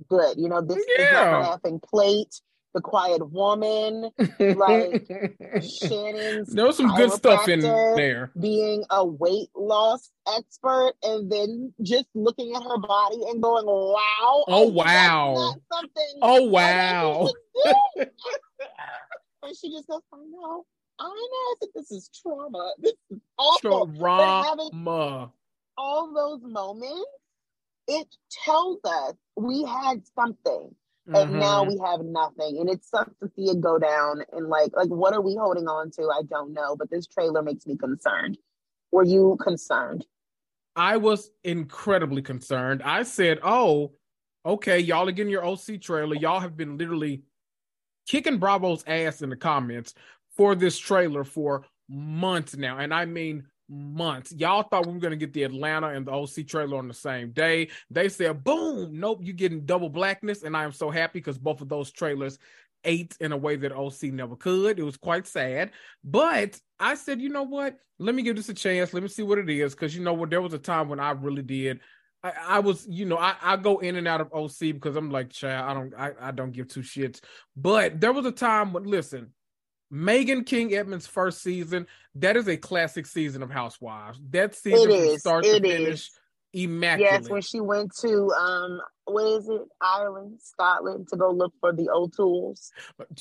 good. 0.08 0.38
You 0.38 0.48
know, 0.48 0.60
this 0.60 0.84
yeah. 0.98 1.04
is 1.04 1.12
not 1.12 1.50
laughing 1.50 1.80
plate 1.80 2.40
the 2.74 2.80
quiet 2.80 3.30
woman, 3.30 4.10
like 4.38 5.06
Shannon's. 5.62 6.52
There 6.52 6.66
was 6.66 6.76
some 6.76 6.94
good 6.94 7.12
stuff 7.12 7.48
in 7.48 7.60
there. 7.60 8.30
Being 8.38 8.84
a 8.90 9.04
weight 9.04 9.50
loss 9.54 10.10
expert 10.36 10.92
and 11.02 11.30
then 11.30 11.74
just 11.82 12.06
looking 12.14 12.54
at 12.54 12.62
her 12.62 12.78
body 12.78 13.22
and 13.28 13.42
going, 13.42 13.66
wow. 13.66 14.44
Oh, 14.48 14.68
wow. 14.68 15.54
Something 15.72 16.18
oh, 16.22 16.42
wow. 16.42 17.28
and 19.42 19.56
she 19.56 19.70
just 19.70 19.88
goes, 19.88 20.00
I 20.12 20.18
know. 20.18 20.64
I 20.98 21.04
know. 21.04 21.08
I 21.08 21.54
think 21.60 21.72
this 21.74 21.90
is 21.90 22.10
trauma. 22.22 22.72
This 22.78 22.94
is 23.10 23.18
awful. 23.38 23.92
Trauma. 23.98 25.32
All 25.76 26.12
those 26.14 26.40
moments, 26.50 27.06
it 27.88 28.06
tells 28.44 28.78
us 28.84 29.14
we 29.36 29.64
had 29.64 30.02
something 30.14 30.74
and 31.06 31.16
mm-hmm. 31.16 31.38
now 31.38 31.64
we 31.64 31.78
have 31.84 32.00
nothing. 32.00 32.58
And 32.58 32.70
it 32.70 32.84
sucks 32.84 33.12
to 33.20 33.30
see 33.34 33.50
it 33.50 33.60
go 33.60 33.78
down 33.78 34.22
and 34.32 34.48
like 34.48 34.70
like 34.74 34.88
what 34.88 35.14
are 35.14 35.20
we 35.20 35.34
holding 35.34 35.66
on 35.66 35.90
to? 35.92 36.02
I 36.04 36.22
don't 36.28 36.52
know 36.52 36.76
but 36.76 36.90
this 36.90 37.06
trailer 37.06 37.42
makes 37.42 37.66
me 37.66 37.76
concerned. 37.76 38.38
Were 38.92 39.04
you 39.04 39.36
concerned? 39.42 40.06
I 40.76 40.96
was 40.96 41.30
incredibly 41.44 42.22
concerned. 42.22 42.82
I 42.82 43.02
said 43.02 43.40
oh 43.42 43.92
okay 44.46 44.78
y'all 44.78 45.08
are 45.08 45.12
getting 45.12 45.32
your 45.32 45.44
oc 45.44 45.80
trailer. 45.80 46.14
Y'all 46.14 46.40
have 46.40 46.56
been 46.56 46.78
literally 46.78 47.22
kicking 48.06 48.38
bravo's 48.38 48.84
ass 48.86 49.22
in 49.22 49.30
the 49.30 49.36
comments 49.36 49.94
for 50.36 50.54
this 50.54 50.78
trailer 50.78 51.24
for 51.24 51.64
months 51.88 52.56
now. 52.56 52.78
And 52.78 52.94
i 52.94 53.06
mean 53.06 53.44
months. 53.72 54.32
Y'all 54.32 54.62
thought 54.62 54.86
we 54.86 54.92
were 54.92 55.00
gonna 55.00 55.16
get 55.16 55.32
the 55.32 55.44
Atlanta 55.44 55.88
and 55.88 56.06
the 56.06 56.12
OC 56.12 56.46
trailer 56.46 56.76
on 56.76 56.88
the 56.88 56.94
same 56.94 57.30
day. 57.30 57.68
They 57.90 58.08
said, 58.08 58.44
boom, 58.44 59.00
nope, 59.00 59.20
you're 59.22 59.34
getting 59.34 59.64
double 59.64 59.88
blackness. 59.88 60.42
And 60.42 60.56
I 60.56 60.64
am 60.64 60.72
so 60.72 60.90
happy 60.90 61.18
because 61.18 61.38
both 61.38 61.60
of 61.60 61.68
those 61.68 61.90
trailers 61.90 62.38
ate 62.84 63.16
in 63.20 63.32
a 63.32 63.36
way 63.36 63.56
that 63.56 63.72
OC 63.72 64.04
never 64.04 64.36
could. 64.36 64.78
It 64.78 64.84
was 64.84 64.96
quite 64.96 65.26
sad. 65.26 65.70
But 66.04 66.58
I 66.78 66.94
said, 66.94 67.20
you 67.20 67.28
know 67.28 67.44
what? 67.44 67.76
Let 67.98 68.14
me 68.14 68.22
give 68.22 68.36
this 68.36 68.48
a 68.48 68.54
chance. 68.54 68.92
Let 68.92 69.02
me 69.02 69.08
see 69.08 69.22
what 69.22 69.38
it 69.38 69.48
is. 69.48 69.74
Cause 69.74 69.94
you 69.94 70.02
know 70.02 70.14
what? 70.14 70.30
There 70.30 70.42
was 70.42 70.54
a 70.54 70.58
time 70.58 70.88
when 70.88 71.00
I 71.00 71.12
really 71.12 71.42
did. 71.42 71.80
I, 72.24 72.32
I 72.46 72.58
was, 72.60 72.86
you 72.88 73.04
know, 73.04 73.18
I, 73.18 73.34
I 73.40 73.56
go 73.56 73.78
in 73.78 73.96
and 73.96 74.08
out 74.08 74.20
of 74.20 74.32
OC 74.32 74.58
because 74.72 74.96
I'm 74.96 75.10
like, 75.10 75.30
child, 75.30 75.70
I 75.70 75.74
don't 75.74 75.94
I, 75.94 76.28
I 76.28 76.30
don't 76.30 76.52
give 76.52 76.68
two 76.68 76.80
shits. 76.80 77.20
But 77.56 78.00
there 78.00 78.12
was 78.12 78.26
a 78.26 78.32
time 78.32 78.72
when 78.72 78.84
listen, 78.84 79.32
Meghan 79.92 80.46
King 80.46 80.74
Edmonds' 80.74 81.06
first 81.06 81.42
season, 81.42 81.86
that 82.14 82.36
is 82.36 82.48
a 82.48 82.56
classic 82.56 83.06
season 83.06 83.42
of 83.42 83.50
Housewives. 83.50 84.18
That 84.30 84.54
season 84.54 84.90
It 84.90 84.94
is. 84.94 85.20
start 85.20 85.44
It 85.44 85.62
to 85.62 85.68
finish, 85.68 86.00
is. 86.08 86.10
immaculate. 86.54 87.22
Yes, 87.22 87.28
when 87.30 87.42
she 87.42 87.60
went 87.60 87.94
to 88.00 88.30
um, 88.32 88.80
what 89.04 89.24
is 89.26 89.48
it, 89.48 89.60
Ireland, 89.80 90.38
Scotland, 90.42 91.08
to 91.08 91.16
go 91.16 91.30
look 91.30 91.52
for 91.60 91.72
the 91.72 91.90
O'Tools, 91.90 92.70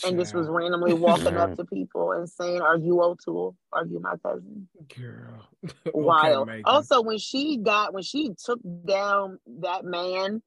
and 0.06 0.18
just 0.18 0.34
was 0.34 0.48
randomly 0.48 0.94
walking 0.94 1.36
up 1.36 1.56
to 1.58 1.66
people 1.66 2.12
and 2.14 2.30
saying, 2.30 2.62
"Are 2.62 2.78
you 2.78 3.02
O'Toole? 3.02 3.56
Are 3.74 3.86
you 3.86 4.00
my 4.00 4.16
cousin?" 4.26 4.68
girl. 4.98 5.48
Okay, 5.88 5.92
Wild. 5.94 6.48
Megan. 6.48 6.64
Also, 6.66 7.02
when 7.02 7.18
she 7.18 7.58
got 7.58 7.94
when 7.94 8.04
she 8.04 8.32
took 8.46 8.60
down 8.86 9.40
that 9.60 9.84
man, 9.84 10.42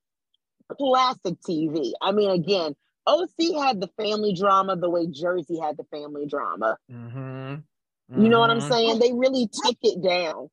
classic 0.73 1.35
TV. 1.49 1.93
I 2.00 2.12
mean, 2.12 2.31
again, 2.31 2.75
OC 3.06 3.54
had 3.54 3.80
the 3.80 3.88
family 3.99 4.32
drama 4.34 4.76
the 4.76 4.88
way 4.90 5.06
Jersey 5.06 5.58
had 5.58 5.76
the 5.76 5.84
family 5.84 6.26
drama. 6.26 6.76
Mhm. 6.90 7.62
You 8.11 8.28
know 8.28 8.40
what 8.40 8.50
I'm 8.50 8.58
Mhm. 8.58 8.68
saying? 8.68 8.99
They 8.99 9.12
really 9.12 9.49
took 9.49 9.76
it 9.82 10.02
down. 10.02 10.50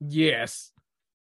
Yes. 0.00 0.72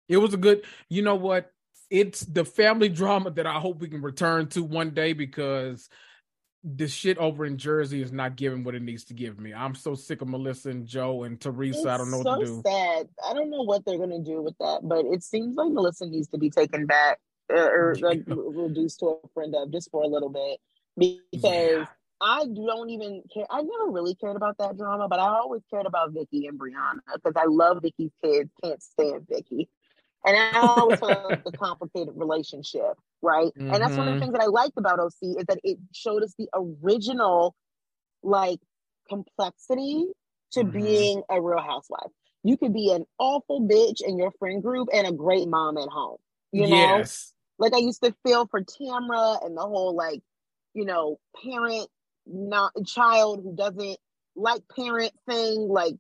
It 0.08 0.18
was 0.18 0.34
a 0.34 0.38
good, 0.38 0.64
you 0.90 1.02
know 1.02 1.16
what? 1.16 1.52
It's 1.90 2.22
the 2.22 2.44
family 2.46 2.90
drama 2.90 3.32
that 3.32 3.48
I 3.48 3.60
hope 3.60 3.80
we 3.80 3.88
can 3.90 4.02
return 4.02 4.48
to 4.50 4.64
one 4.64 4.92
day 4.92 5.14
because 5.14 5.90
the 6.64 6.88
shit 6.88 7.18
over 7.18 7.46
in 7.46 7.58
Jersey 7.58 8.02
is 8.02 8.12
not 8.12 8.36
giving 8.36 8.64
what 8.64 8.76
it 8.76 8.82
needs 8.82 9.06
to 9.06 9.14
give 9.14 9.40
me. 9.40 9.54
I'm 9.54 9.74
so 9.76 9.96
sick 9.96 10.22
of 10.22 10.28
Melissa 10.28 10.70
and 10.72 10.86
Joe 10.86 11.24
and 11.24 11.40
Teresa. 11.40 11.90
I 11.90 11.98
don't 11.98 12.12
know 12.12 12.18
It's 12.18 12.26
what 12.26 12.40
to 12.40 12.46
do. 12.46 12.62
sad. 12.66 13.10
I 13.24 13.34
don't 13.34 13.50
know 13.50 13.64
what 13.64 13.86
they're 13.86 13.98
gonna 13.98 14.20
do 14.20 14.42
with 14.42 14.58
that, 14.60 14.82
but 14.84 15.06
it 15.06 15.24
seems 15.24 15.56
like 15.56 15.72
Melissa 15.72 16.08
needs 16.08 16.28
to 16.30 16.38
be 16.38 16.50
taken 16.50 16.86
back 16.86 17.20
uh, 17.56 17.60
or 17.70 17.96
like 18.02 18.24
reduced 18.28 19.00
to 19.00 19.20
a 19.24 19.28
friend 19.34 19.56
of 19.56 19.72
just 19.72 19.92
for 19.92 20.04
a 20.04 20.08
little 20.08 20.30
bit 20.30 20.60
because 20.98 21.30
Yeah. 21.42 21.86
I 22.20 22.46
don't 22.46 22.90
even 22.90 23.22
care. 23.32 23.46
I 23.52 23.62
never 23.62 23.92
really 23.92 24.16
cared 24.16 24.36
about 24.36 24.58
that 24.58 24.76
drama, 24.78 25.08
but 25.08 25.20
I 25.20 25.28
always 25.28 25.62
cared 25.70 25.86
about 25.86 26.12
Vicki 26.14 26.48
and 26.48 26.60
Briana 26.60 27.00
because 27.14 27.34
I 27.36 27.46
love 27.46 27.82
Vicki's 27.84 28.12
kids. 28.24 28.50
Can't 28.64 28.82
stand 28.82 29.28
Vicki. 29.30 29.70
And 30.26 30.36
I 30.36 30.60
always 30.60 31.00
felt 31.00 31.44
the 31.46 31.52
complicated 31.54 32.14
relationship, 32.18 32.98
right? 33.22 33.52
And 33.72 33.82
that's 33.84 33.98
one 33.98 34.08
of 34.08 34.14
the 34.14 34.18
things 34.18 34.34
that 34.34 34.42
I 34.42 34.48
liked 34.48 34.78
about 34.78 35.00
OC 35.00 35.14
is 35.38 35.46
that 35.48 35.60
it 35.64 35.78
showed 35.94 36.24
us 36.24 36.34
the 36.38 36.50
original, 36.56 37.56
like, 38.24 38.60
complexity 39.08 40.08
to 40.52 40.64
Mhm. 40.64 40.72
being 40.74 41.24
a 41.30 41.42
real 41.42 41.60
housewife. 41.62 42.12
You 42.44 42.58
could 42.58 42.74
be 42.74 42.92
an 42.92 43.06
awful 43.20 43.62
bitch 43.62 44.02
in 44.02 44.18
your 44.18 44.32
friend 44.40 44.62
group 44.64 44.90
and 44.94 45.08
a 45.08 45.12
great 45.12 45.48
mom 45.48 45.78
at 45.78 45.90
home. 45.90 46.18
You 46.52 46.68
know, 46.68 46.98
yes. 46.98 47.34
Like 47.60 47.74
I 47.74 47.78
used 47.78 48.04
to 48.04 48.16
feel 48.26 48.48
for 48.48 48.62
Tamra 48.62 49.46
and 49.46 49.58
the 49.58 49.62
whole 49.62 49.96
like, 49.96 50.22
you 50.74 50.86
know, 50.86 51.20
parent 51.44 51.90
not 52.26 52.74
child 52.86 53.42
who 53.44 53.56
doesn't 53.56 53.98
like 54.36 54.62
parent 54.76 55.12
thing. 55.28 55.68
Like 55.68 55.96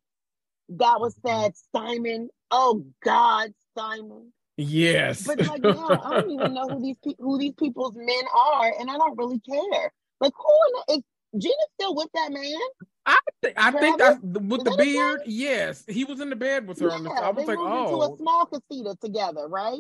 that 0.69 0.99
was 0.99 1.15
mm-hmm. 1.15 1.27
sad. 1.27 1.53
Simon, 1.75 2.29
oh 2.51 2.85
God, 3.03 3.53
Simon. 3.77 4.33
Yes. 4.57 5.25
But 5.25 5.45
like 5.45 5.61
now, 5.61 6.01
I 6.03 6.21
don't 6.21 6.31
even 6.31 6.53
know 6.53 6.67
who 6.67 6.81
these 6.81 6.95
pe- 7.03 7.15
who 7.19 7.37
these 7.37 7.53
people's 7.57 7.95
men 7.95 8.23
are, 8.35 8.73
and 8.79 8.89
I 8.89 8.97
don't 8.97 9.17
really 9.17 9.39
care. 9.39 9.91
Like 10.19 10.33
who 10.35 10.57
in 10.67 10.73
the, 10.73 10.93
is 10.95 11.41
Gina 11.43 11.53
still 11.79 11.95
with 11.95 12.09
that 12.13 12.31
man? 12.31 12.59
I 13.05 13.19
think 13.41 13.53
I 13.57 13.71
think 13.71 13.99
that's 13.99 14.19
with 14.21 14.59
Is 14.59 14.63
the 14.63 14.69
that 14.71 14.77
beard. 14.79 15.21
Yes, 15.25 15.85
he 15.87 16.03
was 16.03 16.19
in 16.19 16.29
the 16.29 16.35
bed 16.35 16.67
with 16.67 16.79
her 16.79 16.91
on 16.91 17.03
the. 17.03 17.11
I 17.11 17.29
was 17.29 17.45
they 17.45 17.55
like, 17.55 17.59
moved 17.59 17.91
into 17.91 18.01
a 18.01 18.11
oh, 18.11 18.17
small 18.17 18.45
casita 18.47 18.97
together, 19.01 19.47
right? 19.47 19.79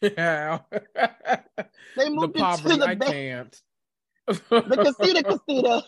Yeah. 0.00 0.58
They 0.72 0.84
the 2.04 2.10
moved 2.10 2.36
into 2.36 2.38
poverty, 2.38 2.78
the 2.78 2.88
I 2.88 2.94
ba- 2.94 3.06
can't. 3.06 3.62
the 4.26 4.94
casita 4.98 5.22
casita. 5.22 5.82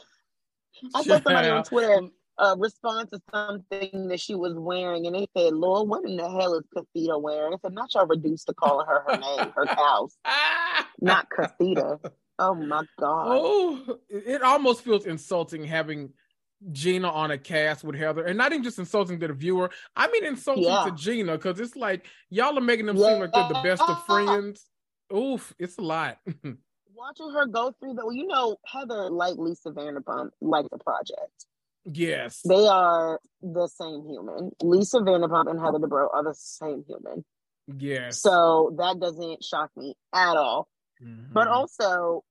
I 0.95 1.03
saw 1.03 1.21
somebody 1.21 1.49
on 1.49 1.65
Twitter 1.65 2.01
uh, 2.39 2.55
respond 2.59 3.11
to 3.13 3.21
something 3.33 4.09
that 4.09 4.21
she 4.21 4.35
was 4.35 4.55
wearing, 4.55 5.07
and 5.07 5.15
they 5.15 5.27
said, 5.37 5.55
"Lord, 5.55 5.89
what 5.89 6.05
in 6.05 6.17
the 6.17 6.29
hell 6.29 6.55
is 6.55 6.65
Casita 6.75 7.19
wearing?" 7.19 7.55
I 7.55 7.57
said, 7.63 7.73
"Not 7.73 7.95
y'all 7.95 8.07
reduced 8.07 8.47
to 8.49 8.55
calling 8.55 8.87
her 8.87 9.05
her 9.07 9.17
name, 9.19 9.53
her 9.55 9.67
house, 9.67 10.17
not 11.01 11.29
Casita." 11.31 11.99
Oh 12.39 12.55
my 12.55 12.83
god! 13.01 13.27
Oh, 13.29 13.99
it 14.11 14.43
almost 14.43 14.83
feels 14.83 15.07
insulting 15.07 15.65
having 15.65 16.13
Gina 16.73 17.11
on 17.11 17.31
a 17.31 17.39
cast 17.39 17.85
with 17.85 17.97
Heather, 17.97 18.25
and 18.25 18.39
not 18.39 18.53
even 18.53 18.63
just 18.65 18.79
insulting 18.79 19.21
to 19.21 19.29
the 19.29 19.35
viewer. 19.35 19.71
I 19.95 20.09
mean, 20.11 20.25
insulting 20.25 20.65
Yeah. 20.65 20.85
to 20.87 20.91
Gina 20.93 21.33
because 21.37 21.61
it's 21.61 21.77
like 21.77 22.07
y'all 22.31 22.57
are 22.57 22.63
making 22.63 22.87
them 22.87 22.97
seem 22.97 23.21
like 23.21 23.33
they're 23.33 23.49
the 23.49 23.61
best 23.63 23.83
of 23.83 24.03
friends. 24.07 24.65
Oof, 25.15 25.55
it's 25.59 25.77
a 25.79 25.83
lot. 25.83 26.19
Watching 26.95 27.31
her 27.31 27.47
go 27.47 27.73
through 27.79 27.95
the, 27.95 28.07
well, 28.07 28.15
you 28.15 28.27
know, 28.27 28.57
Heather 28.67 29.11
like 29.11 29.37
Lisa 29.37 29.71
Vanderpump 29.71 30.31
like 30.41 30.67
the 30.71 30.79
project. 30.79 31.45
yes. 31.85 32.41
They 32.49 32.67
are 32.67 33.21
the 33.43 33.69
same 33.69 34.05
human. 34.09 34.51
Lisa 34.63 34.99
Vanderpump 35.01 35.51
and 35.51 35.61
Heather 35.61 35.79
Dubrow 35.79 36.09
are 36.13 36.25
the 36.25 36.35
same 36.35 36.85
human. 36.89 37.25
yes. 37.79 38.23
So 38.23 38.75
that 38.79 38.99
doesn't 38.99 39.45
shock 39.45 39.71
me 39.77 39.95
at 40.15 40.37
all. 40.37 40.69
But 41.01 41.49
Mhm. 41.49 41.53
also, 41.53 42.25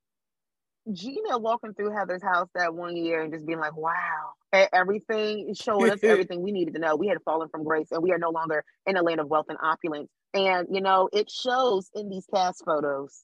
Gina 0.91 1.37
walking 1.37 1.73
through 1.73 1.91
Heather's 1.91 2.21
house 2.21 2.47
that 2.55 2.73
one 2.73 2.95
year 2.95 3.21
and 3.21 3.33
just 3.33 3.45
being 3.45 3.59
like, 3.59 3.75
wow, 3.75 4.33
everything 4.53 5.53
showing 5.59 5.91
us 5.91 5.99
everything 6.03 6.41
we 6.41 6.51
needed 6.51 6.75
to 6.75 6.79
know. 6.79 6.95
We 6.95 7.07
had 7.07 7.17
fallen 7.23 7.49
from 7.49 7.63
grace 7.63 7.87
and 7.91 8.03
we 8.03 8.11
are 8.11 8.19
no 8.19 8.29
longer 8.29 8.63
in 8.85 8.95
a 8.95 9.01
land 9.01 9.19
of 9.19 9.27
wealth 9.27 9.47
and 9.49 9.57
opulence. 9.61 10.09
And, 10.33 10.67
you 10.71 10.81
know, 10.81 11.09
it 11.11 11.31
shows 11.31 11.89
in 11.95 12.09
these 12.09 12.25
cast 12.33 12.63
photos. 12.65 13.23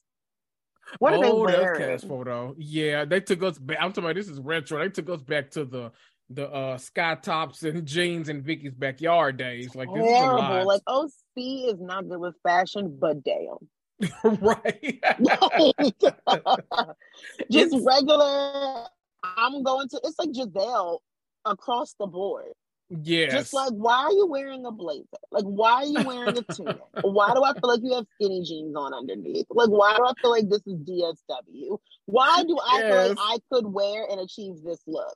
What 0.98 1.14
are 1.14 1.22
they 1.22 1.30
oh, 1.30 1.46
that's 1.46 1.58
wearing? 1.58 1.80
cast 1.80 2.08
photo. 2.08 2.54
Yeah, 2.58 3.04
they 3.04 3.20
took 3.20 3.42
us 3.42 3.58
back. 3.58 3.78
I'm 3.80 3.92
talking 3.92 4.04
about 4.04 4.16
this 4.16 4.28
is 4.28 4.40
retro. 4.40 4.80
They 4.80 4.88
took 4.88 5.08
us 5.10 5.22
back 5.22 5.50
to 5.52 5.64
the 5.64 5.92
the 6.30 6.48
uh 6.48 6.78
sky 6.78 7.16
tops 7.16 7.62
and 7.62 7.86
jeans 7.86 8.28
in 8.28 8.42
Vicki's 8.42 8.74
backyard 8.74 9.36
days. 9.36 9.74
Like 9.74 9.88
this 9.94 10.04
Terrible. 10.04 10.66
Like, 10.66 10.82
OC 10.86 11.10
is 11.36 11.80
not 11.80 12.08
good 12.08 12.18
with 12.18 12.34
fashion, 12.42 12.96
but 13.00 13.22
damn. 13.22 13.58
right. 14.24 15.02
just 17.50 17.76
regular. 17.86 18.86
I'm 19.22 19.62
going 19.62 19.88
to, 19.88 20.00
it's 20.04 20.18
like 20.18 20.30
Giselle 20.34 21.02
across 21.44 21.94
the 21.98 22.06
board. 22.06 22.52
Yeah. 23.02 23.30
Just 23.30 23.54
like, 23.54 23.70
why 23.70 24.02
are 24.02 24.12
you 24.12 24.26
wearing 24.26 24.66
a 24.66 24.70
blazer? 24.70 25.06
Like, 25.30 25.44
why 25.44 25.72
are 25.72 25.84
you 25.84 26.02
wearing 26.02 26.36
a 26.36 26.42
tunic? 26.42 26.78
why 27.02 27.32
do 27.32 27.42
I 27.42 27.52
feel 27.54 27.68
like 27.68 27.80
you 27.82 27.94
have 27.94 28.06
skinny 28.14 28.42
jeans 28.42 28.76
on 28.76 28.92
underneath? 28.92 29.46
Like, 29.50 29.70
why 29.70 29.96
do 29.96 30.04
I 30.04 30.12
feel 30.20 30.30
like 30.30 30.48
this 30.48 30.62
is 30.66 30.74
DSW? 30.74 31.78
Why 32.06 32.44
do 32.46 32.58
I 32.68 32.80
feel 32.82 33.08
like 33.08 33.18
I 33.18 33.38
could 33.50 33.66
wear 33.66 34.04
and 34.10 34.20
achieve 34.20 34.56
this 34.64 34.80
look? 34.86 35.14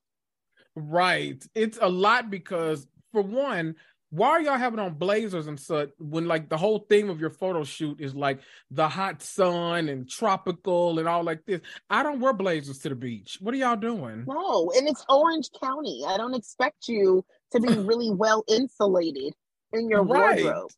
Right. 0.74 1.44
It's 1.54 1.78
a 1.80 1.88
lot 1.88 2.30
because 2.30 2.86
for 3.12 3.22
one, 3.22 3.74
why 4.10 4.28
are 4.28 4.40
y'all 4.40 4.58
having 4.58 4.78
on 4.78 4.94
blazers 4.94 5.46
and 5.46 5.58
such 5.58 5.90
when 5.98 6.26
like 6.26 6.48
the 6.48 6.56
whole 6.56 6.86
theme 6.88 7.10
of 7.10 7.20
your 7.20 7.30
photo 7.30 7.64
shoot 7.64 8.00
is 8.00 8.14
like 8.14 8.40
the 8.70 8.88
hot 8.88 9.22
sun 9.22 9.88
and 9.88 10.08
tropical 10.08 10.98
and 10.98 11.08
all 11.08 11.24
like 11.24 11.44
this? 11.44 11.60
I 11.90 12.02
don't 12.02 12.20
wear 12.20 12.32
blazers 12.32 12.78
to 12.80 12.90
the 12.90 12.94
beach. 12.94 13.38
What 13.40 13.54
are 13.54 13.58
y'all 13.58 13.76
doing? 13.76 14.24
No, 14.26 14.70
and 14.76 14.88
it's 14.88 15.04
Orange 15.08 15.50
County. 15.60 16.02
I 16.06 16.16
don't 16.16 16.34
expect 16.34 16.88
you 16.88 17.24
to 17.52 17.60
be 17.60 17.68
really 17.78 18.10
well 18.10 18.44
insulated 18.48 19.34
in 19.72 19.88
your 19.88 20.04
Right. 20.04 20.42
wardrobe. 20.42 20.70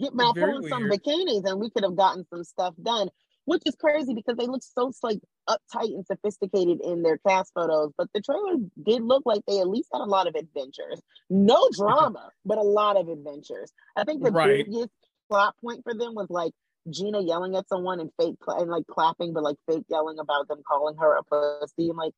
Get 0.00 0.14
my 0.14 0.24
on 0.24 0.68
some 0.68 0.90
bikinis 0.90 1.44
and 1.44 1.60
we 1.60 1.70
could 1.70 1.84
have 1.84 1.94
gotten 1.94 2.26
some 2.28 2.42
stuff 2.42 2.74
done, 2.82 3.08
which 3.44 3.62
is 3.66 3.76
crazy 3.76 4.14
because 4.14 4.36
they 4.36 4.46
look 4.46 4.62
so 4.64 4.90
like 5.04 5.20
uptight 5.48 5.94
and 5.94 6.06
sophisticated 6.06 6.80
in 6.82 7.02
their 7.02 7.18
cast 7.18 7.52
photos. 7.54 7.92
But 7.96 8.08
the 8.14 8.20
trailer 8.20 8.56
did 8.84 9.02
look 9.02 9.22
like 9.26 9.42
they 9.46 9.60
at 9.60 9.68
least 9.68 9.88
had 9.92 10.00
a 10.00 10.04
lot 10.04 10.26
of 10.26 10.34
adventures. 10.34 11.00
No 11.30 11.68
drama, 11.72 12.30
but 12.44 12.58
a 12.58 12.62
lot 12.62 12.96
of 12.96 13.08
adventures. 13.08 13.72
I 13.96 14.04
think 14.04 14.22
the 14.22 14.30
Right. 14.32 14.64
biggest 14.66 14.90
plot 15.30 15.54
point 15.62 15.82
for 15.84 15.94
them 15.94 16.14
was 16.14 16.28
like 16.30 16.52
Gina 16.90 17.20
yelling 17.20 17.56
at 17.56 17.68
someone 17.68 17.98
and 18.00 18.10
fake 18.20 18.38
cla- 18.40 18.60
and 18.60 18.70
like 18.70 18.86
clapping, 18.86 19.32
but 19.32 19.42
like 19.42 19.56
fake 19.68 19.84
yelling 19.88 20.18
about 20.18 20.46
them 20.48 20.62
calling 20.68 20.96
her 20.98 21.16
a 21.16 21.22
pussy. 21.24 21.90
I'm 21.90 21.96
like, 21.96 22.14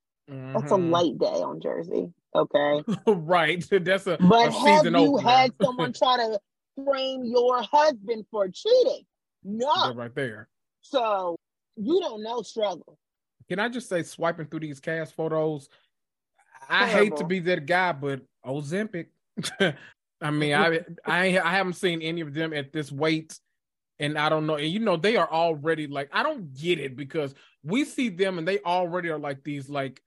that's 0.54 0.70
a 0.72 0.74
Mhm. 0.76 0.90
light 0.90 1.18
day 1.18 1.42
on 1.42 1.60
Jersey. 1.60 2.12
Okay. 2.34 2.84
right. 3.06 3.64
That's 3.70 4.06
a, 4.06 4.18
But 4.18 4.48
a 4.48 4.50
have 4.52 4.84
you 4.84 4.90
opener. 5.16 5.22
had 5.28 5.52
someone 5.62 5.92
try 5.94 6.16
to 6.18 6.38
frame 6.84 7.24
your 7.24 7.62
husband 7.62 8.26
for 8.30 8.48
cheating? 8.48 9.06
No. 9.42 9.72
That 9.88 9.96
right 9.96 10.14
there. 10.14 10.48
So 10.82 11.36
you 11.76 12.00
don't 12.00 12.22
know 12.22 12.42
struggle. 12.42 12.98
Can 13.48 13.58
I 13.58 13.68
just 13.68 13.88
say, 13.88 14.02
swiping 14.02 14.46
through 14.46 14.60
these 14.60 14.80
cast 14.80 15.14
photos, 15.14 15.68
I 16.68 16.86
hate 16.86 17.16
to 17.16 17.24
be 17.24 17.40
that 17.40 17.66
guy, 17.66 17.92
but 17.92 18.22
Ozempic. 18.44 19.06
I 20.20 20.30
mean, 20.30 20.54
I 20.54 20.80
I 21.04 21.38
I 21.38 21.50
haven't 21.50 21.74
seen 21.74 22.02
any 22.02 22.20
of 22.20 22.34
them 22.34 22.52
at 22.52 22.72
this 22.72 22.92
weight, 22.92 23.38
and 23.98 24.18
I 24.18 24.28
don't 24.28 24.46
know. 24.46 24.56
And 24.56 24.66
you 24.66 24.80
know, 24.80 24.96
they 24.96 25.16
are 25.16 25.30
already 25.30 25.86
like 25.86 26.10
I 26.12 26.22
don't 26.22 26.54
get 26.54 26.78
it 26.78 26.96
because 26.96 27.34
we 27.62 27.84
see 27.84 28.08
them 28.08 28.38
and 28.38 28.46
they 28.46 28.58
already 28.60 29.08
are 29.10 29.18
like 29.18 29.44
these 29.44 29.68
like 29.68 30.02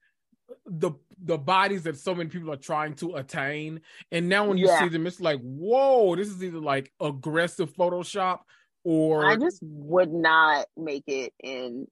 the 0.66 0.92
the 1.24 1.38
bodies 1.38 1.84
that 1.84 1.96
so 1.96 2.14
many 2.14 2.28
people 2.28 2.52
are 2.52 2.56
trying 2.56 2.94
to 2.96 3.16
attain. 3.16 3.80
And 4.10 4.28
now 4.28 4.46
when 4.46 4.58
you 4.58 4.66
yeah. 4.66 4.80
see 4.80 4.88
them, 4.88 5.06
it's 5.06 5.20
like, 5.20 5.40
whoa, 5.40 6.16
this 6.16 6.28
is 6.28 6.42
either 6.42 6.58
like 6.58 6.92
aggressive 7.00 7.72
Photoshop 7.74 8.40
or 8.84 9.24
I 9.24 9.36
just 9.36 9.60
would 9.62 10.12
not 10.12 10.66
make 10.76 11.04
it 11.06 11.32
in 11.42 11.86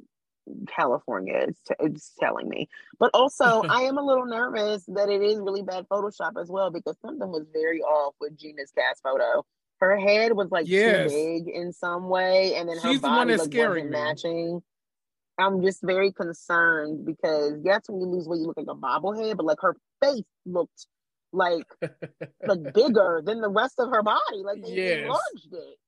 California. 0.69 1.47
It's, 1.49 1.61
it's 1.79 2.13
telling 2.19 2.49
me, 2.49 2.69
but 2.99 3.11
also 3.15 3.63
I 3.69 3.83
am 3.83 3.99
a 3.99 4.03
little 4.03 4.27
nervous 4.27 4.85
that 4.89 5.09
it 5.09 5.23
is 5.23 5.39
really 5.39 5.63
bad 5.63 5.87
Photoshop 5.89 6.41
as 6.41 6.49
well 6.49 6.71
because 6.71 6.97
something 7.05 7.29
was 7.29 7.47
very 7.53 7.81
off 7.83 8.15
with 8.21 8.37
Gina's 8.37 8.71
cast 8.77 9.03
photo. 9.03 9.45
Her 9.79 9.97
head 9.97 10.33
was 10.33 10.51
like 10.51 10.69
yes. 10.69 11.11
too 11.11 11.17
big 11.17 11.49
in 11.49 11.73
some 11.73 12.09
way, 12.09 12.55
and 12.57 12.69
then 12.69 12.77
her 12.79 12.91
She's 12.91 13.01
body 13.01 13.37
the 13.37 13.45
like, 13.45 13.55
wasn't 13.55 13.91
matching. 13.91 14.63
I'm 15.39 15.63
just 15.63 15.83
very 15.83 16.13
concerned 16.13 17.07
because 17.07 17.55
yes, 17.65 17.83
when 17.89 18.01
you 18.01 18.07
lose 18.07 18.29
weight, 18.29 18.41
you 18.41 18.47
look 18.47 18.59
like 18.59 18.67
a 18.69 18.75
bobblehead, 18.75 19.37
but 19.37 19.47
like 19.47 19.61
her 19.63 19.75
face 20.03 20.25
looked 20.45 20.87
like 21.33 21.65
like 22.47 22.75
bigger 22.75 23.23
than 23.25 23.41
the 23.41 23.49
rest 23.49 23.75
of 23.79 23.89
her 23.89 24.03
body. 24.03 24.43
Like 24.45 24.63
they 24.63 24.75
yes. 24.75 25.03
enlarged 25.03 25.53
it. 25.53 25.79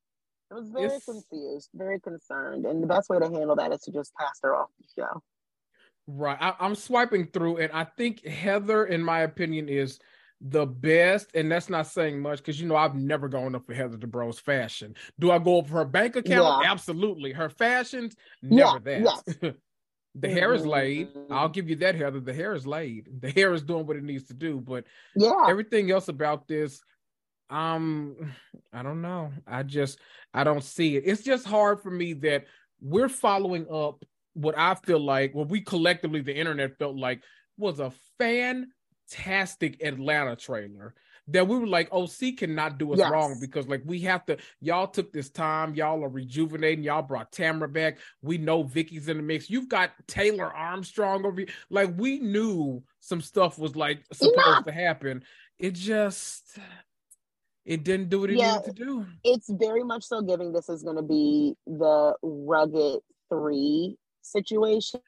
I 0.52 0.58
was 0.58 0.70
very 0.70 1.00
confused, 1.00 1.70
very 1.74 1.98
concerned, 2.00 2.66
and 2.66 2.82
the 2.82 2.86
best 2.86 3.08
way 3.08 3.18
to 3.18 3.24
handle 3.24 3.56
that 3.56 3.72
is 3.72 3.80
to 3.82 3.92
just 3.92 4.12
pass 4.16 4.38
her 4.42 4.54
off 4.54 4.68
the 4.78 5.02
show. 5.02 5.22
Right. 6.06 6.36
I, 6.40 6.54
I'm 6.60 6.74
swiping 6.74 7.28
through, 7.28 7.58
and 7.58 7.72
I 7.72 7.84
think 7.84 8.26
Heather, 8.26 8.84
in 8.84 9.02
my 9.02 9.20
opinion, 9.20 9.68
is 9.68 9.98
the 10.40 10.66
best, 10.66 11.30
and 11.34 11.50
that's 11.50 11.70
not 11.70 11.86
saying 11.86 12.20
much 12.20 12.38
because 12.38 12.60
you 12.60 12.68
know 12.68 12.76
I've 12.76 12.96
never 12.96 13.28
gone 13.28 13.54
up 13.54 13.64
for 13.66 13.74
Heather 13.74 13.96
Dubrow's 13.96 14.40
fashion. 14.40 14.94
Do 15.18 15.30
I 15.30 15.38
go 15.38 15.60
up 15.60 15.68
for 15.68 15.74
her 15.74 15.84
bank 15.84 16.16
account? 16.16 16.64
Yeah. 16.64 16.70
Absolutely. 16.70 17.32
Her 17.32 17.48
fashions, 17.48 18.16
never 18.42 18.80
yeah, 18.84 19.00
that. 19.00 19.02
Yes. 19.02 19.22
the 19.40 19.54
mm-hmm. 20.28 20.36
hair 20.36 20.52
is 20.52 20.66
laid. 20.66 21.08
I'll 21.30 21.44
mm-hmm. 21.44 21.52
give 21.52 21.70
you 21.70 21.76
that, 21.76 21.94
Heather. 21.94 22.20
The 22.20 22.34
hair 22.34 22.54
is 22.54 22.66
laid. 22.66 23.08
The 23.20 23.30
hair 23.30 23.54
is 23.54 23.62
doing 23.62 23.86
what 23.86 23.96
it 23.96 24.02
needs 24.02 24.24
to 24.24 24.34
do. 24.34 24.60
But 24.60 24.84
yeah, 25.14 25.46
everything 25.48 25.90
else 25.90 26.08
about 26.08 26.48
this, 26.48 26.82
um, 27.52 28.16
I 28.72 28.82
don't 28.82 29.02
know. 29.02 29.32
I 29.46 29.62
just 29.62 29.98
I 30.34 30.44
don't 30.44 30.64
see 30.64 30.96
it. 30.96 31.04
It's 31.06 31.22
just 31.22 31.46
hard 31.46 31.82
for 31.82 31.90
me 31.90 32.14
that 32.14 32.46
we're 32.80 33.08
following 33.08 33.66
up 33.70 34.04
what 34.34 34.56
I 34.56 34.74
feel 34.74 35.00
like, 35.00 35.34
what 35.34 35.48
we 35.48 35.60
collectively, 35.60 36.22
the 36.22 36.34
internet 36.34 36.78
felt 36.78 36.96
like 36.96 37.22
was 37.58 37.80
a 37.80 37.92
fantastic 38.18 39.82
Atlanta 39.82 40.36
trailer 40.36 40.94
that 41.28 41.46
we 41.46 41.58
were 41.58 41.66
like, 41.66 41.88
OC 41.92 42.36
cannot 42.38 42.78
do 42.78 42.92
us 42.92 42.98
yes. 42.98 43.10
wrong 43.10 43.38
because 43.40 43.68
like 43.68 43.82
we 43.84 44.00
have 44.00 44.24
to. 44.26 44.36
Y'all 44.60 44.88
took 44.88 45.12
this 45.12 45.30
time. 45.30 45.74
Y'all 45.74 46.02
are 46.04 46.08
rejuvenating. 46.08 46.84
Y'all 46.84 47.02
brought 47.02 47.30
tamara 47.30 47.68
back. 47.68 47.98
We 48.22 48.38
know 48.38 48.64
Vicki's 48.64 49.08
in 49.08 49.18
the 49.18 49.22
mix. 49.22 49.48
You've 49.48 49.68
got 49.68 49.92
Taylor 50.08 50.52
Armstrong 50.52 51.24
over 51.24 51.40
here. 51.40 51.48
Like 51.70 51.90
we 51.96 52.18
knew 52.18 52.82
some 53.00 53.20
stuff 53.20 53.58
was 53.58 53.76
like 53.76 54.02
supposed 54.12 54.36
yeah. 54.36 54.60
to 54.66 54.72
happen. 54.72 55.22
It 55.58 55.74
just 55.74 56.58
it 57.64 57.84
didn't 57.84 58.08
do 58.08 58.20
what 58.20 58.30
it 58.30 58.38
yeah, 58.38 58.56
needed 58.56 58.76
to 58.76 58.84
do. 58.84 59.06
It's 59.24 59.50
very 59.50 59.84
much 59.84 60.04
so 60.04 60.20
giving 60.22 60.52
this 60.52 60.68
is 60.68 60.82
going 60.82 60.96
to 60.96 61.02
be 61.02 61.54
the 61.66 62.14
rugged 62.22 63.00
three 63.28 63.96
situation 64.22 65.00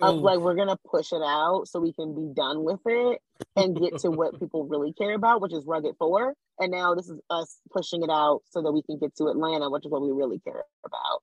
of 0.00 0.16
like 0.16 0.38
we're 0.38 0.54
gonna 0.54 0.78
push 0.88 1.12
it 1.12 1.22
out 1.24 1.64
so 1.66 1.80
we 1.80 1.92
can 1.92 2.14
be 2.14 2.32
done 2.34 2.62
with 2.64 2.80
it 2.86 3.20
and 3.56 3.78
get 3.78 3.98
to 3.98 4.10
what 4.10 4.38
people 4.40 4.64
really 4.64 4.92
care 4.92 5.14
about, 5.14 5.40
which 5.40 5.52
is 5.52 5.64
Rugged 5.66 5.96
Four. 5.98 6.34
And 6.60 6.70
now 6.70 6.94
this 6.94 7.08
is 7.08 7.18
us 7.30 7.58
pushing 7.72 8.02
it 8.02 8.10
out 8.10 8.42
so 8.50 8.62
that 8.62 8.72
we 8.72 8.82
can 8.82 8.98
get 8.98 9.16
to 9.16 9.26
Atlanta, 9.26 9.68
which 9.70 9.84
is 9.84 9.90
what 9.90 10.02
we 10.02 10.12
really 10.12 10.38
care 10.38 10.62
about. 10.84 11.22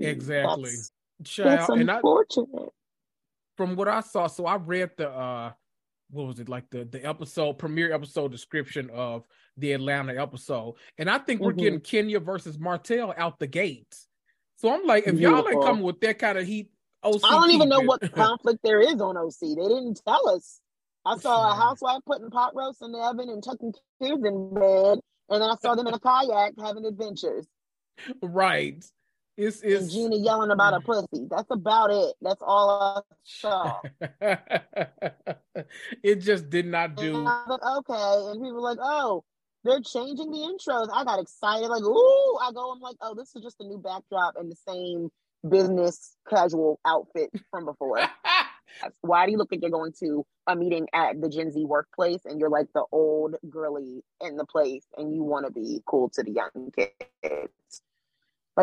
Exactly. 0.00 0.70
That's, 0.70 0.92
Child, 1.22 1.50
that's 1.50 1.68
unfortunate. 1.68 2.48
I, 2.54 3.56
from 3.56 3.76
what 3.76 3.88
I 3.88 4.00
saw, 4.00 4.26
so 4.26 4.46
I 4.46 4.56
read 4.56 4.92
the 4.96 5.10
uh 5.10 5.52
what 6.10 6.26
was 6.26 6.40
it 6.40 6.48
like 6.48 6.68
the 6.70 6.84
the 6.84 7.04
episode 7.06 7.58
premiere 7.58 7.92
episode 7.92 8.30
description 8.32 8.90
of 8.90 9.24
the 9.56 9.72
Atlanta 9.72 10.20
episode, 10.20 10.74
and 10.98 11.10
I 11.10 11.18
think 11.18 11.40
we're 11.40 11.50
mm-hmm. 11.50 11.60
getting 11.60 11.80
Kenya 11.80 12.20
versus 12.20 12.58
Martell 12.58 13.14
out 13.16 13.38
the 13.38 13.46
gates. 13.46 14.06
So 14.56 14.72
I'm 14.74 14.86
like, 14.86 15.06
if 15.06 15.16
Beautiful. 15.16 15.38
y'all 15.38 15.48
ain't 15.48 15.64
coming 15.64 15.84
with 15.84 16.00
that 16.00 16.18
kind 16.18 16.36
of 16.36 16.46
heat 16.46 16.70
OC 17.02 17.20
I 17.24 17.30
don't 17.30 17.50
even 17.50 17.68
know 17.68 17.80
what 17.80 18.00
conflict 18.14 18.60
there 18.62 18.80
is 18.80 19.00
on 19.00 19.16
OC. 19.16 19.40
They 19.40 19.54
didn't 19.54 20.00
tell 20.06 20.28
us. 20.28 20.60
I 21.04 21.16
saw 21.16 21.50
a 21.50 21.54
housewife 21.56 22.00
putting 22.06 22.30
pot 22.30 22.54
roast 22.54 22.82
in 22.82 22.92
the 22.92 22.98
oven 22.98 23.30
and 23.30 23.42
tucking 23.42 23.72
kids 24.02 24.22
in 24.22 24.54
bed, 24.54 24.98
and 25.30 25.42
then 25.42 25.48
I 25.48 25.54
saw 25.62 25.74
them 25.74 25.86
in 25.86 25.94
a 25.94 25.98
kayak 25.98 26.52
having 26.58 26.84
adventures. 26.84 27.46
Right. 28.22 28.82
It's, 29.36 29.62
it's 29.62 29.82
and 29.82 29.90
Gina 29.90 30.16
yelling 30.16 30.50
about 30.50 30.74
a 30.74 30.80
pussy. 30.80 31.26
That's 31.30 31.50
about 31.50 31.90
it. 31.90 32.14
That's 32.20 32.42
all 32.42 32.98
I 32.98 33.02
saw. 33.24 33.80
it 36.02 36.16
just 36.16 36.50
did 36.50 36.66
not 36.66 36.96
do. 36.96 37.14
Like, 37.14 37.60
okay, 37.78 38.30
and 38.30 38.40
people 38.40 38.54
were 38.54 38.60
like, 38.60 38.78
"Oh, 38.80 39.24
they're 39.64 39.80
changing 39.80 40.30
the 40.30 40.38
intros." 40.38 40.90
I 40.92 41.04
got 41.04 41.20
excited, 41.20 41.68
like, 41.68 41.82
"Ooh!" 41.82 42.38
I 42.42 42.52
go, 42.52 42.72
I'm 42.72 42.80
like, 42.80 42.96
"Oh, 43.00 43.14
this 43.14 43.34
is 43.34 43.42
just 43.42 43.60
a 43.60 43.64
new 43.64 43.78
backdrop 43.78 44.34
and 44.36 44.50
the 44.50 44.56
same 44.56 45.10
business 45.48 46.16
casual 46.28 46.80
outfit 46.86 47.30
from 47.50 47.64
before. 47.64 48.00
Why 49.00 49.26
do 49.26 49.32
you 49.32 49.38
look 49.38 49.50
like 49.50 49.62
you're 49.62 49.70
going 49.70 49.92
to 50.00 50.24
a 50.46 50.54
meeting 50.54 50.86
at 50.94 51.20
the 51.20 51.28
Gen 51.28 51.50
Z 51.50 51.64
workplace 51.64 52.20
and 52.24 52.40
you're 52.40 52.50
like 52.50 52.66
the 52.74 52.84
old 52.92 53.36
girly 53.48 54.02
in 54.20 54.36
the 54.36 54.46
place 54.46 54.84
and 54.96 55.14
you 55.14 55.22
want 55.22 55.46
to 55.46 55.52
be 55.52 55.82
cool 55.86 56.08
to 56.10 56.22
the 56.22 56.30
young 56.30 56.72
kids? 56.74 57.82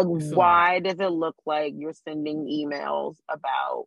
Like, 0.05 0.36
why 0.36 0.79
does 0.79 0.99
it 0.99 1.12
look 1.12 1.36
like 1.45 1.73
you're 1.75 1.93
sending 1.93 2.45
emails 2.45 3.15
about 3.29 3.86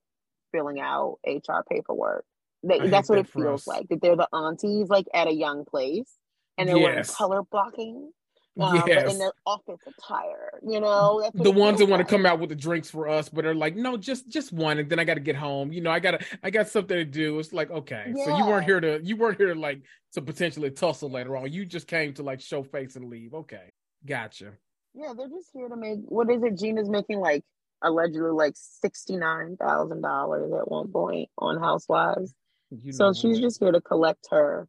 filling 0.53 0.81
out 0.81 1.19
HR 1.27 1.63
paperwork? 1.71 2.25
That, 2.65 2.91
that's 2.91 3.09
what 3.09 3.17
that 3.17 3.27
it 3.27 3.33
feels 3.33 3.63
us. 3.63 3.67
like. 3.67 3.89
That 3.89 4.03
they're 4.03 4.17
the 4.17 4.29
aunties 4.33 4.89
like 4.89 5.07
at 5.15 5.29
a 5.29 5.33
young 5.33 5.65
place 5.65 6.13
and 6.59 6.69
they're 6.69 6.77
yes. 6.77 6.85
wearing 6.85 7.05
color 7.05 7.43
blocking 7.51 8.13
um, 8.61 8.83
yes. 8.87 9.13
in 9.13 9.19
their 9.19 9.33
office 9.47 9.81
attire. 9.87 10.61
You 10.67 10.81
know, 10.81 11.29
the 11.35 11.51
ones 11.51 11.79
that 11.79 11.87
want 11.87 12.07
to 12.07 12.11
come 12.11 12.27
out 12.27 12.39
with 12.41 12.51
the 12.51 12.57
drinks 12.57 12.91
for 12.91 13.09
us, 13.09 13.29
but 13.29 13.47
are 13.47 13.55
like, 13.55 13.77
no, 13.77 13.97
just 13.97 14.29
just 14.29 14.53
one, 14.53 14.79
and 14.79 14.91
then 14.91 14.99
I 14.99 15.05
got 15.05 15.15
to 15.15 15.21
get 15.21 15.37
home. 15.37 15.73
You 15.73 15.81
know, 15.81 15.91
I 15.91 16.01
got 16.01 16.13
to 16.13 16.27
I 16.43 16.51
got 16.51 16.69
something 16.69 16.97
to 16.97 17.05
do. 17.05 17.39
It's 17.39 17.53
like, 17.53 17.71
okay, 17.71 18.13
yeah. 18.15 18.25
so 18.25 18.37
you 18.37 18.47
weren't 18.47 18.65
here 18.65 18.81
to 18.81 19.01
you 19.03 19.17
weren't 19.17 19.39
here 19.39 19.55
to 19.55 19.59
like 19.59 19.83
to 20.13 20.23
potentially 20.23 20.71
tussle 20.71 21.11
later 21.11 21.37
on. 21.37 21.53
You 21.53 21.65
just 21.65 21.87
came 21.87 22.13
to 22.15 22.23
like 22.23 22.41
show 22.41 22.63
face 22.63 22.97
and 22.97 23.07
leave. 23.07 23.35
Okay, 23.35 23.73
gotcha. 24.05 24.53
Yeah, 24.95 25.13
they're 25.17 25.29
just 25.29 25.51
here 25.53 25.69
to 25.69 25.77
make. 25.77 26.01
What 26.07 26.31
is 26.31 26.43
it? 26.43 26.59
Gina's 26.59 26.89
making 26.89 27.21
like 27.21 27.45
allegedly 27.83 28.31
like 28.31 28.55
sixty 28.57 29.17
nine 29.17 29.57
thousand 29.57 30.03
dollars 30.03 30.53
at 30.53 30.71
one 30.71 30.89
point 30.89 31.29
on 31.39 31.59
Housewives. 31.59 32.35
You 32.71 32.93
so 32.93 33.13
she's 33.13 33.41
just 33.41 33.61
here 33.61 33.73
to 33.73 33.81
collect 33.81 34.29
her 34.31 34.69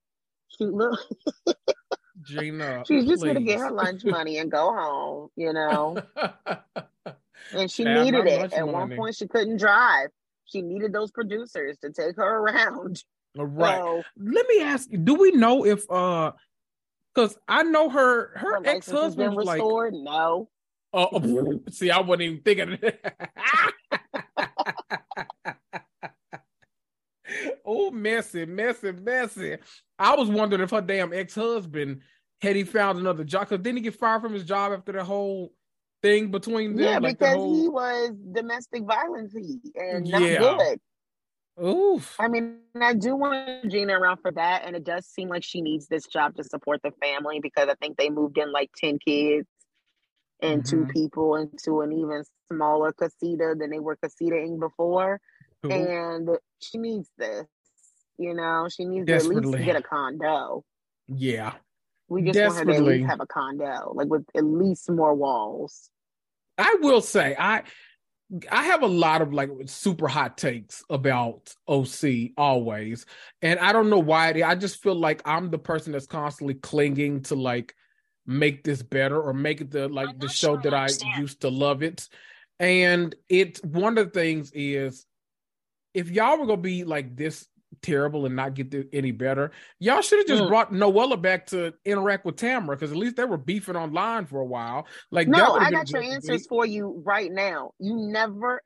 cute 0.57 0.73
little. 0.73 0.97
Gina. 2.23 2.83
She's 2.87 3.05
just 3.05 3.23
gonna 3.23 3.41
get 3.41 3.59
her 3.59 3.71
lunch 3.71 4.03
money 4.03 4.37
and 4.37 4.51
go 4.51 4.73
home, 4.73 5.29
you 5.35 5.53
know. 5.53 6.01
and 7.53 7.71
she 7.71 7.83
needed 7.83 8.27
it. 8.27 8.53
At 8.53 8.67
one 8.67 8.95
point, 8.95 9.15
she 9.15 9.27
couldn't 9.27 9.57
drive. 9.57 10.09
She 10.45 10.61
needed 10.61 10.93
those 10.93 11.11
producers 11.11 11.77
to 11.79 11.91
take 11.91 12.17
her 12.17 12.37
around. 12.37 13.03
Right. 13.35 13.77
So, 13.77 14.03
Let 14.17 14.47
me 14.47 14.61
ask 14.61 14.91
you: 14.91 14.97
Do 14.97 15.15
we 15.15 15.31
know 15.31 15.65
if 15.65 15.89
uh, 15.89 16.31
because 17.13 17.37
I 17.47 17.63
know 17.63 17.89
her 17.89 18.37
her, 18.37 18.61
her 18.61 18.67
ex 18.67 18.89
husband 18.89 19.35
was 19.35 19.45
like, 19.45 19.61
no. 19.61 20.49
Uh, 20.93 21.19
see, 21.69 21.89
I 21.89 22.01
wasn't 22.01 22.23
even 22.23 22.41
thinking. 22.41 22.77
oh, 27.65 27.91
messy, 27.91 28.45
messy, 28.45 28.91
messy. 28.91 29.57
I 29.97 30.15
was 30.15 30.29
wondering 30.29 30.61
if 30.61 30.71
her 30.71 30.81
damn 30.81 31.13
ex 31.13 31.35
husband 31.35 32.01
had 32.41 32.55
he 32.55 32.63
found 32.63 32.99
another 32.99 33.23
job. 33.23 33.49
Because 33.49 33.63
didn't 33.63 33.77
he 33.77 33.83
get 33.83 33.95
fired 33.95 34.21
from 34.21 34.33
his 34.33 34.43
job 34.43 34.73
after 34.73 34.91
the 34.91 35.03
whole 35.03 35.53
thing 36.01 36.31
between 36.31 36.75
them? 36.75 36.85
Yeah, 36.85 36.99
like 36.99 37.19
because 37.19 37.35
whole... 37.35 37.55
he 37.55 37.69
was 37.69 38.11
domestic 38.33 38.83
violence 38.83 39.33
and 39.75 40.09
not 40.09 40.21
yeah. 40.21 40.39
good. 40.39 40.79
Oof. 41.63 42.15
I 42.19 42.27
mean, 42.27 42.57
I 42.79 42.93
do 42.93 43.15
want 43.15 43.69
Gina 43.69 43.93
around 43.99 44.17
for 44.17 44.31
that, 44.31 44.63
and 44.65 44.75
it 44.75 44.83
does 44.83 45.05
seem 45.05 45.29
like 45.29 45.43
she 45.43 45.61
needs 45.61 45.87
this 45.87 46.05
job 46.07 46.35
to 46.37 46.43
support 46.43 46.81
the 46.83 46.91
family 47.01 47.39
because 47.39 47.69
I 47.69 47.75
think 47.75 47.97
they 47.97 48.09
moved 48.09 48.37
in 48.37 48.51
like 48.51 48.71
ten 48.75 48.97
kids 48.97 49.47
and 50.41 50.63
mm-hmm. 50.63 50.85
two 50.85 50.91
people 50.91 51.35
into 51.35 51.81
an 51.81 51.91
even 51.91 52.23
smaller 52.51 52.91
casita 52.91 53.55
than 53.57 53.69
they 53.69 53.79
were 53.79 53.95
casitaing 53.95 54.59
before. 54.59 55.19
Ooh. 55.65 55.69
And 55.69 56.29
she 56.59 56.79
needs 56.79 57.09
this, 57.17 57.45
you 58.17 58.33
know, 58.33 58.67
she 58.75 58.85
needs 58.85 59.05
to 59.05 59.15
at 59.15 59.25
least 59.25 59.63
get 59.63 59.75
a 59.75 59.83
condo. 59.83 60.63
Yeah. 61.07 61.53
We 62.07 62.23
just 62.23 62.39
want 62.39 62.57
her 62.57 62.65
to 62.65 62.77
at 62.77 62.83
least 62.83 63.09
have 63.09 63.21
a 63.21 63.27
condo, 63.27 63.93
like 63.93 64.07
with 64.07 64.25
at 64.35 64.43
least 64.43 64.89
more 64.89 65.13
walls. 65.13 65.89
I 66.57 66.77
will 66.81 67.01
say, 67.01 67.35
I 67.37 67.63
I 68.49 68.63
have 68.63 68.81
a 68.81 68.87
lot 68.87 69.21
of 69.21 69.33
like 69.33 69.49
super 69.65 70.07
hot 70.07 70.37
takes 70.37 70.83
about 70.89 71.53
OC 71.67 72.31
always. 72.37 73.05
And 73.41 73.59
I 73.59 73.73
don't 73.73 73.89
know 73.89 73.99
why. 73.99 74.29
I 74.43 74.55
just 74.55 74.81
feel 74.81 74.95
like 74.95 75.21
I'm 75.25 75.49
the 75.49 75.57
person 75.57 75.91
that's 75.91 76.07
constantly 76.07 76.53
clinging 76.53 77.23
to 77.23 77.35
like 77.35 77.75
make 78.25 78.63
this 78.63 78.81
better 78.81 79.21
or 79.21 79.33
make 79.33 79.61
it 79.61 79.71
the 79.71 79.89
like 79.89 80.19
the 80.19 80.29
show 80.29 80.53
sure 80.53 80.61
that 80.63 80.73
I, 80.73 80.85
I 80.85 81.19
used 81.19 81.41
to 81.41 81.49
love 81.49 81.83
it. 81.83 82.07
And 82.59 83.13
it 83.27 83.63
one 83.65 83.97
of 83.97 84.05
the 84.05 84.11
things 84.11 84.51
is 84.53 85.05
if 85.93 86.09
y'all 86.09 86.37
were 86.37 86.45
gonna 86.45 86.61
be 86.61 86.83
like 86.83 87.15
this 87.15 87.47
terrible 87.81 88.25
and 88.25 88.35
not 88.35 88.53
get 88.53 88.73
any 88.93 89.11
better, 89.11 89.51
y'all 89.79 90.01
should 90.01 90.19
have 90.19 90.27
just 90.27 90.43
mm. 90.43 90.47
brought 90.47 90.71
Noella 90.71 91.21
back 91.21 91.47
to 91.47 91.73
interact 91.85 92.25
with 92.25 92.35
Tamara 92.35 92.75
because 92.75 92.91
at 92.91 92.97
least 92.97 93.15
they 93.15 93.25
were 93.25 93.37
beefing 93.37 93.75
online 93.75 94.25
for 94.25 94.39
a 94.39 94.45
while. 94.45 94.87
Like, 95.11 95.27
no, 95.27 95.55
I 95.55 95.71
got 95.71 95.89
your 95.89 96.01
answers 96.01 96.47
for 96.47 96.65
you 96.65 97.01
right 97.05 97.31
now. 97.31 97.71
You 97.79 97.95
never, 97.95 98.61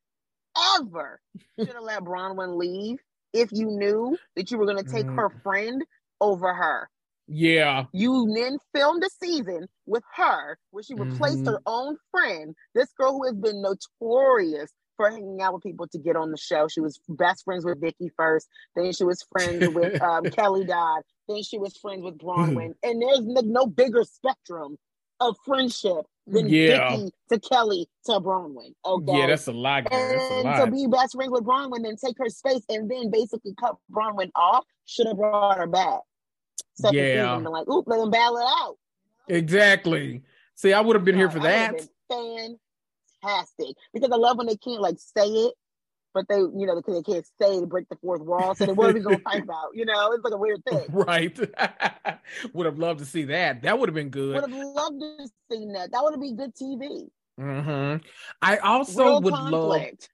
ever 0.79 1.19
should 1.59 1.69
have 1.69 1.83
let 1.83 2.03
Braunwyn 2.03 2.57
leave 2.57 2.97
if 3.33 3.51
you 3.51 3.67
knew 3.67 4.17
that 4.35 4.51
you 4.51 4.57
were 4.57 4.65
going 4.65 4.83
to 4.83 4.91
take 4.91 5.05
mm. 5.05 5.15
her 5.15 5.29
friend 5.43 5.83
over 6.21 6.53
her. 6.53 6.89
Yeah. 7.27 7.85
You 7.91 8.31
then 8.35 8.57
filmed 8.73 9.03
a 9.03 9.09
season 9.21 9.67
with 9.85 10.03
her 10.15 10.57
where 10.71 10.83
she 10.83 10.93
replaced 10.93 11.39
mm-hmm. 11.39 11.47
her 11.47 11.61
own 11.65 11.97
friend, 12.11 12.55
this 12.75 12.91
girl 12.97 13.13
who 13.13 13.25
has 13.25 13.35
been 13.35 13.63
notorious 13.63 14.71
for 14.95 15.09
hanging 15.09 15.41
out 15.41 15.53
with 15.53 15.63
people 15.63 15.87
to 15.87 15.97
get 15.97 16.15
on 16.15 16.31
the 16.31 16.37
show. 16.37 16.67
She 16.67 16.81
was 16.81 16.99
best 17.09 17.43
friends 17.43 17.65
with 17.65 17.81
Vicki 17.81 18.11
first, 18.17 18.47
then 18.75 18.91
she 18.91 19.03
was 19.03 19.25
friends 19.31 19.67
with 19.73 20.01
um, 20.01 20.25
Kelly 20.25 20.65
Dodd, 20.65 21.03
then 21.27 21.43
she 21.43 21.57
was 21.57 21.77
friends 21.77 22.03
with 22.03 22.17
Braunwyn. 22.17 22.73
and 22.83 23.01
there's 23.01 23.21
no, 23.21 23.41
no, 23.41 23.67
bigger 23.67 24.03
spectrum 24.03 24.77
of 25.19 25.35
friendship 25.45 26.05
than 26.27 26.49
yeah. 26.49 26.89
Vicki 26.89 27.11
to 27.31 27.39
Kelly 27.39 27.87
to 28.05 28.13
Braunwyn. 28.13 28.73
Okay, 28.85 29.17
yeah, 29.19 29.27
that's 29.27 29.47
a 29.47 29.51
lot. 29.51 29.89
Girl. 29.89 29.99
And 29.99 30.47
a 30.47 30.49
lot. 30.49 30.65
to 30.65 30.71
be 30.71 30.87
best 30.87 31.15
friends 31.15 31.31
with 31.31 31.43
Braunwyn 31.43 31.87
and 31.87 31.97
take 31.97 32.17
her 32.19 32.29
space, 32.29 32.63
and 32.69 32.89
then 32.89 33.11
basically 33.11 33.53
cut 33.59 33.75
Braunwyn 33.91 34.31
off. 34.35 34.65
Should 34.85 35.07
have 35.07 35.17
brought 35.17 35.57
her 35.57 35.67
back. 35.67 36.01
Yeah, 36.91 37.37
like, 37.37 37.67
oop, 37.69 37.85
let 37.87 37.97
them 37.99 38.11
battle 38.11 38.37
it 38.37 38.43
out. 38.43 38.77
Exactly. 39.27 40.21
See, 40.55 40.73
I 40.73 40.81
would 40.81 40.95
have 40.95 41.05
been 41.05 41.15
here 41.15 41.29
for 41.29 41.39
that. 41.39 41.81
Fan 42.09 42.57
fantastic 43.25 43.75
because 43.93 44.11
I 44.11 44.15
love 44.17 44.37
when 44.37 44.47
they 44.47 44.57
can't 44.57 44.81
like 44.81 44.97
say 44.99 45.27
it, 45.27 45.53
but 46.13 46.25
they, 46.29 46.37
you 46.37 46.65
know, 46.65 46.75
because 46.75 46.95
they 46.95 47.13
can't 47.13 47.25
say 47.41 47.59
to 47.59 47.65
break 47.65 47.89
the 47.89 47.97
fourth 47.97 48.21
wall. 48.21 48.55
So 48.55 48.65
then 48.65 48.75
what 48.75 48.89
are 48.89 48.93
we 48.93 49.01
gonna 49.01 49.19
fight 49.19 49.43
about? 49.43 49.69
You 49.73 49.85
know, 49.85 50.11
it's 50.11 50.23
like 50.23 50.33
a 50.33 50.37
weird 50.37 50.63
thing. 50.69 50.85
Right. 50.89 51.37
would 52.53 52.65
have 52.65 52.79
loved 52.79 52.99
to 52.99 53.05
see 53.05 53.25
that. 53.25 53.61
That 53.63 53.79
would 53.79 53.89
have 53.89 53.95
been 53.95 54.09
good. 54.09 54.35
Would 54.35 54.49
have 54.49 54.59
loved 54.75 55.01
to 55.01 55.27
see 55.51 55.65
that. 55.73 55.91
That 55.91 56.03
would 56.03 56.13
have 56.13 56.21
been 56.21 56.35
good 56.35 56.55
TV. 56.55 57.07
Mm-hmm. 57.39 58.05
I 58.41 58.57
also 58.57 59.03
Real 59.03 59.21
would 59.21 59.33
conflict. 59.33 60.09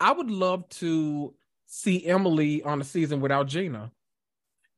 love. 0.00 0.08
I 0.08 0.12
would 0.12 0.30
love 0.30 0.68
to 0.70 1.34
see 1.66 2.04
Emily 2.06 2.62
on 2.62 2.80
a 2.80 2.84
season 2.84 3.20
without 3.20 3.46
Gina 3.46 3.92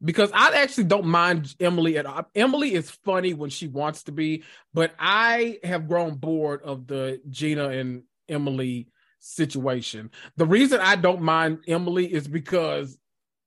because 0.05 0.31
I 0.33 0.57
actually 0.57 0.85
don't 0.85 1.07
mind 1.07 1.55
Emily 1.61 1.99
at 1.99 2.07
all. 2.07 2.27
Emily 2.35 2.75
is 2.75 2.91
funny 2.91 3.35
when 3.35 3.51
she 3.51 3.69
wants 3.69 4.05
to 4.05 4.13
be, 4.13 4.43
but 4.75 4.93
I 4.99 5.59
have 5.65 5.89
grown 5.89 6.17
bored 6.17 6.63
of 6.63 6.87
the 6.87 7.21
Gina 7.31 7.69
and 7.69 8.03
Emily 8.29 8.89
situation. 9.19 10.11
The 10.37 10.47
reason 10.47 10.81
I 10.81 10.97
don't 10.97 11.23
mind 11.23 11.61
Emily 11.69 12.13
is 12.13 12.27
because 12.27 12.99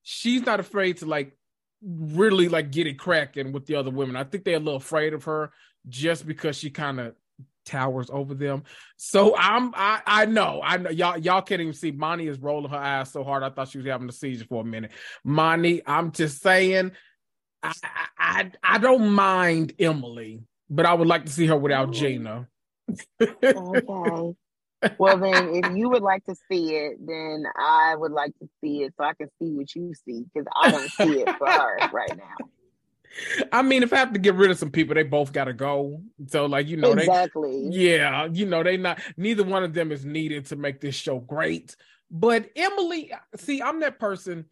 she's 0.03 0.45
not 0.45 0.59
afraid 0.59 0.97
to 0.97 1.05
like 1.05 1.37
really 1.81 2.47
like 2.47 2.71
get 2.71 2.87
it 2.87 2.97
cracking 2.97 3.51
with 3.51 3.65
the 3.65 3.75
other 3.75 3.91
women. 3.91 4.15
I 4.15 4.23
think 4.23 4.43
they're 4.43 4.55
a 4.55 4.59
little 4.59 4.77
afraid 4.77 5.13
of 5.13 5.25
her 5.25 5.51
just 5.87 6.25
because 6.25 6.57
she 6.57 6.69
kind 6.69 6.99
of 6.99 7.15
towers 7.65 8.09
over 8.11 8.33
them. 8.33 8.63
So 8.97 9.35
I'm 9.37 9.73
I 9.75 10.01
I 10.05 10.25
know 10.25 10.61
I 10.63 10.77
know 10.77 10.89
y'all 10.89 11.17
y'all 11.17 11.41
can't 11.41 11.61
even 11.61 11.73
see 11.73 11.91
Mani 11.91 12.27
is 12.27 12.39
rolling 12.39 12.71
her 12.71 12.77
eyes 12.77 13.11
so 13.11 13.23
hard. 13.23 13.43
I 13.43 13.49
thought 13.49 13.69
she 13.69 13.77
was 13.79 13.87
having 13.87 14.09
a 14.09 14.13
seizure 14.13 14.45
for 14.45 14.61
a 14.61 14.65
minute. 14.65 14.91
Mani, 15.23 15.81
I'm 15.85 16.11
just 16.11 16.41
saying, 16.41 16.91
I 17.61 17.73
I 18.17 18.51
I 18.63 18.77
don't 18.77 19.09
mind 19.11 19.73
Emily, 19.79 20.43
but 20.69 20.85
I 20.85 20.93
would 20.93 21.07
like 21.07 21.25
to 21.25 21.31
see 21.31 21.47
her 21.47 21.57
without 21.57 21.91
Gina. 21.91 22.47
okay. 23.21 24.35
Well 24.99 25.17
then, 25.17 25.55
if 25.55 25.75
you 25.75 25.89
would 25.89 26.03
like 26.03 26.23
to 26.25 26.35
see 26.49 26.75
it, 26.75 26.97
then 26.99 27.45
I 27.55 27.95
would 27.97 28.11
like 28.11 28.37
to 28.39 28.47
see 28.61 28.83
it 28.83 28.93
so 28.95 29.03
I 29.03 29.13
can 29.13 29.29
see 29.41 29.49
what 29.51 29.73
you 29.73 29.93
see 30.05 30.25
because 30.31 30.47
I 30.55 30.69
don't 30.69 30.91
see 30.91 31.21
it 31.21 31.37
for 31.37 31.49
her 31.49 31.89
right 31.91 32.15
now. 32.15 32.45
I 33.51 33.61
mean, 33.61 33.83
if 33.83 33.93
I 33.93 33.97
have 33.97 34.13
to 34.13 34.19
get 34.19 34.35
rid 34.35 34.51
of 34.51 34.57
some 34.57 34.71
people, 34.71 34.95
they 34.95 35.03
both 35.03 35.31
got 35.31 35.45
to 35.45 35.53
go. 35.53 36.01
So, 36.27 36.45
like, 36.45 36.67
you 36.67 36.77
know, 36.77 36.91
exactly. 36.91 37.69
They, 37.69 37.97
yeah, 37.97 38.27
you 38.31 38.45
know, 38.45 38.63
they 38.63 38.77
not 38.77 39.01
neither 39.17 39.43
one 39.43 39.63
of 39.63 39.73
them 39.73 39.91
is 39.91 40.05
needed 40.05 40.47
to 40.47 40.55
make 40.55 40.81
this 40.81 40.95
show 40.95 41.19
great. 41.19 41.75
But 42.11 42.49
Emily, 42.55 43.11
see, 43.37 43.61
I'm 43.61 43.79
that 43.79 43.99
person. 43.99 44.45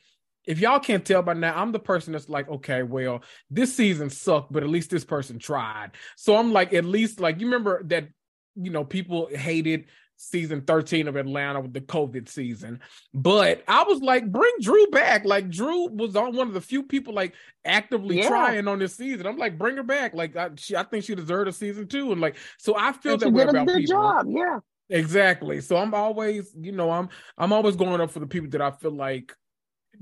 If 0.46 0.60
y'all 0.60 0.80
can't 0.80 1.06
tell 1.06 1.22
by 1.22 1.34
now, 1.34 1.56
I'm 1.56 1.72
the 1.72 1.80
person 1.80 2.14
that's 2.14 2.28
like, 2.28 2.50
okay, 2.50 2.84
well, 2.84 3.24
this 3.50 3.74
season 3.76 4.10
sucked, 4.10 4.52
but 4.52 4.64
at 4.64 4.70
least 4.70 4.90
this 4.90 5.06
person 5.06 5.40
tried. 5.40 5.92
So 6.18 6.36
I'm 6.36 6.52
like, 6.52 6.74
at 6.74 6.84
least, 6.84 7.22
like, 7.22 7.40
you 7.40 7.46
remember 7.48 7.82
that, 7.86 8.10
you 8.56 8.70
know, 8.70 8.84
people 8.84 9.30
hated 9.34 9.86
season 10.16 10.62
13 10.62 11.08
of 11.08 11.16
Atlanta 11.16 11.60
with 11.60 11.74
the 11.74 11.82
COVID 11.82 12.30
season. 12.30 12.80
But 13.14 13.64
I 13.68 13.84
was 13.84 14.02
like, 14.02 14.32
bring 14.32 14.52
Drew 14.62 14.88
back. 14.88 15.26
Like 15.26 15.50
Drew 15.50 15.88
was 15.90 16.16
on 16.16 16.36
one 16.36 16.48
of 16.48 16.54
the 16.54 16.62
few 16.62 16.84
people 16.84 17.14
like 17.14 17.34
actively 17.66 18.18
yeah. 18.18 18.28
trying 18.28 18.68
on 18.68 18.80
this 18.80 18.96
season. 18.96 19.26
I'm 19.26 19.38
like, 19.38 19.58
bring 19.58 19.78
her 19.78 19.84
back. 19.84 20.14
Like 20.14 20.36
I, 20.36 20.50
she, 20.56 20.76
I 20.76 20.84
think 20.84 21.04
she 21.04 21.16
deserved 21.16 21.50
a 21.50 21.54
season 21.54 21.88
two. 21.88 22.12
And 22.12 22.22
like, 22.22 22.38
so 22.58 22.76
I 22.78 22.92
feel 22.92 23.14
and 23.14 23.22
that 23.22 23.32
way 23.32 23.44
about 23.44 23.68
people. 23.68 23.86
Job. 23.86 24.28
Yeah. 24.30 24.60
Exactly. 24.90 25.62
So 25.62 25.78
I'm 25.78 25.94
always, 25.94 26.54
you 26.60 26.72
know, 26.72 26.92
I'm 26.92 27.10
I'm 27.38 27.54
always 27.54 27.76
going 27.76 28.02
up 28.02 28.12
for 28.12 28.20
the 28.20 28.28
people 28.28 28.50
that 28.50 28.62
I 28.62 28.72
feel 28.72 28.92
like 28.92 29.34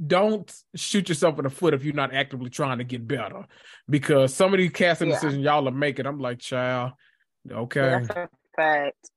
don't 0.08 0.52
shoot 0.76 1.10
yourself 1.10 1.38
in 1.38 1.44
the 1.44 1.50
foot 1.50 1.74
if 1.74 1.84
you're 1.84 1.94
not 1.94 2.14
actively 2.14 2.50
trying 2.50 2.80
to 2.80 2.84
get 2.84 3.08
better. 3.08 3.46
Because 3.90 4.34
some 4.34 4.54
of 4.54 4.58
these 4.58 4.72
casting 4.72 5.10
yeah. 5.10 5.16
decisions 5.16 5.44
y'all 5.44 5.68
are 5.68 5.72
making, 5.72 6.06
I'm 6.06 6.20
like, 6.20 6.40
child, 6.40 6.94
okay. 7.50 8.02
Yeah, 8.10 8.26
fact. 8.56 9.10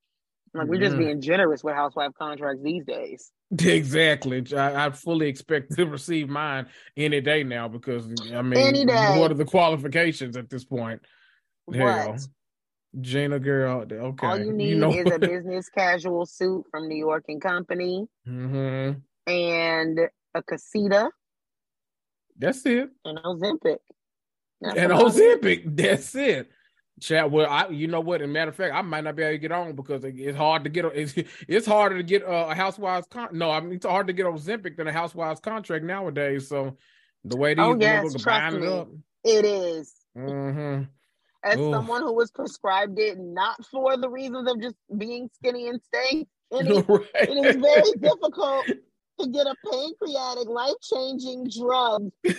Like 0.54 0.68
we're 0.68 0.80
just 0.80 0.96
being 0.96 1.20
generous 1.20 1.64
with 1.64 1.74
housewife 1.74 2.12
contracts 2.18 2.62
these 2.62 2.84
days. 2.84 3.30
Exactly. 3.64 4.44
I, 4.56 4.86
I, 4.86 4.90
fully 4.90 5.28
expect 5.28 5.76
to 5.76 5.86
receive 5.86 6.28
mine 6.28 6.66
any 6.96 7.20
day 7.20 7.44
now 7.44 7.68
because 7.68 8.08
I 8.32 8.42
mean, 8.42 8.88
what 8.88 9.30
are 9.30 9.34
the 9.34 9.44
qualifications 9.44 10.36
at 10.36 10.50
this 10.50 10.64
point? 10.64 11.00
Hell, 11.72 12.16
Gina 13.00 13.38
girl. 13.38 13.86
Okay. 13.88 14.26
All 14.26 14.38
you 14.38 14.52
need 14.52 14.70
you 14.70 14.76
know. 14.76 14.92
is 14.92 15.08
a 15.08 15.18
business 15.20 15.68
casual 15.68 16.26
suit 16.26 16.64
from 16.70 16.88
New 16.88 16.96
York 16.96 17.24
and 17.28 17.40
Company, 17.40 18.08
mm-hmm. 18.26 18.98
and 19.30 20.00
a 20.34 20.42
casita. 20.42 21.10
That's 22.36 22.66
it. 22.66 22.90
And 23.04 23.18
Ozempic. 23.18 23.76
That's 24.60 24.76
and 24.76 24.92
Ozempic. 24.92 25.76
That's 25.76 26.14
it. 26.16 26.50
Chat. 27.00 27.30
Well, 27.30 27.50
I 27.50 27.68
you 27.68 27.88
know 27.88 28.00
what? 28.00 28.22
As 28.22 28.28
a 28.28 28.32
matter 28.32 28.50
of 28.50 28.56
fact, 28.56 28.74
I 28.74 28.80
might 28.82 29.02
not 29.02 29.16
be 29.16 29.24
able 29.24 29.34
to 29.34 29.38
get 29.38 29.52
on 29.52 29.74
because 29.74 30.04
it's 30.04 30.36
hard 30.36 30.62
to 30.64 30.70
get. 30.70 30.84
It's, 30.94 31.14
it's 31.48 31.66
harder 31.66 31.96
to 31.96 32.02
get 32.04 32.22
a 32.24 32.54
housewives. 32.54 33.08
Con- 33.10 33.30
no, 33.32 33.50
I 33.50 33.60
mean 33.60 33.72
it's 33.72 33.86
hard 33.86 34.06
to 34.06 34.12
get 34.12 34.26
Ozempic 34.26 34.76
than 34.76 34.86
a 34.86 34.92
housewives 34.92 35.40
contract 35.40 35.84
nowadays. 35.84 36.48
So 36.48 36.76
the 37.24 37.36
way 37.36 37.54
these 37.54 37.64
oh, 37.64 37.76
yes, 37.78 38.14
trust 38.22 38.56
me, 38.56 38.66
it 38.66 38.72
up, 38.72 38.88
it 39.24 39.44
is. 39.44 39.92
Mm-hmm. 40.16 40.84
As 41.42 41.58
Oof. 41.58 41.74
someone 41.74 42.02
who 42.02 42.14
was 42.14 42.30
prescribed 42.30 42.98
it 42.98 43.18
not 43.18 43.64
for 43.66 43.96
the 43.96 44.08
reasons 44.08 44.48
of 44.48 44.62
just 44.62 44.76
being 44.96 45.28
skinny 45.34 45.68
and 45.68 45.80
staying 45.82 46.26
skinny, 46.54 46.80
right. 46.80 47.06
it 47.14 47.44
is 47.44 47.56
very 47.56 47.92
difficult 48.00 48.66
to 49.20 49.28
get 49.28 49.46
a 49.46 49.54
pancreatic 49.70 50.48
life 50.48 50.74
changing 50.80 51.48
drug 51.60 52.10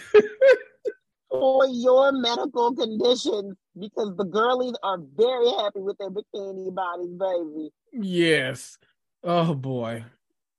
for 1.30 1.68
your 1.68 2.13
medical 2.13 2.74
conditions 2.74 3.58
because 3.79 4.15
the 4.17 4.25
girlies 4.25 4.73
are 4.83 4.99
very 5.15 5.49
happy 5.49 5.79
with 5.79 5.97
their 5.97 6.09
bikini 6.09 6.73
bodies, 6.73 7.13
baby. 7.17 7.69
Yes. 7.93 8.77
Oh 9.23 9.53
boy. 9.53 10.03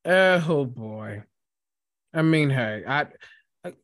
Oh 0.04 0.64
boy. 0.64 1.22
I 2.12 2.22
mean, 2.22 2.50
hey, 2.50 2.84
I 2.86 3.06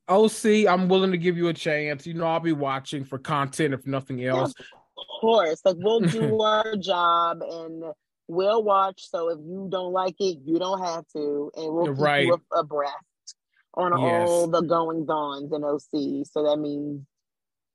OC, 0.08 0.66
I'm 0.68 0.88
willing 0.88 1.10
to 1.10 1.18
give 1.18 1.36
you 1.36 1.48
a 1.48 1.54
chance. 1.54 2.06
You 2.06 2.14
know, 2.14 2.26
I'll 2.26 2.40
be 2.40 2.52
watching 2.52 3.04
for 3.04 3.18
content 3.18 3.74
if 3.74 3.86
nothing 3.86 4.24
else. 4.24 4.54
of 4.96 5.04
course. 5.20 5.60
Like 5.64 5.76
we'll 5.78 6.00
do 6.00 6.40
our 6.40 6.76
job 6.76 7.42
and 7.42 7.84
we'll 8.28 8.62
watch. 8.62 9.08
So 9.08 9.30
if 9.30 9.38
you 9.38 9.68
don't 9.70 9.92
like 9.92 10.16
it, 10.18 10.38
you 10.44 10.58
don't 10.58 10.82
have 10.82 11.04
to. 11.14 11.50
And 11.56 11.74
we'll 11.74 11.94
keep 11.94 12.04
right. 12.04 12.26
you 12.26 12.40
abreast 12.52 12.94
on 13.74 13.98
yes. 13.98 14.28
all 14.28 14.48
the 14.48 14.62
goings 14.62 15.08
ons 15.08 15.52
in 15.52 15.64
OC. 15.64 16.26
So 16.26 16.44
that 16.44 16.58
means 16.58 17.04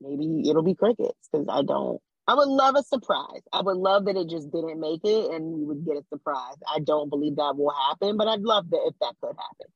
maybe 0.02 0.50
it'll 0.50 0.64
be 0.64 0.76
crickets 0.76 1.30
because 1.32 1.48
I 1.50 1.64
don't. 1.64 2.00
I 2.30 2.36
would 2.36 2.50
love 2.50 2.76
a 2.76 2.84
surprise. 2.84 3.42
I 3.54 3.62
would 3.62 3.78
love 3.78 4.06
that 4.06 4.18
it 4.18 4.30
just 4.30 4.52
didn't 4.52 4.82
make 4.82 5.00
it 5.06 5.32
and 5.32 5.46
we 5.46 5.64
would 5.64 5.86
get 5.86 5.96
a 5.96 6.04
surprise. 6.10 6.56
I 6.70 6.80
don't 6.80 7.10
believe 7.10 7.38
that 7.38 7.56
will 7.56 7.74
happen, 7.88 8.18
but 8.18 8.28
I'd 8.28 8.42
love 8.42 8.70
that 8.70 8.82
if 8.86 8.96
that 9.00 9.14
could 9.22 9.30
happen. 9.38 9.68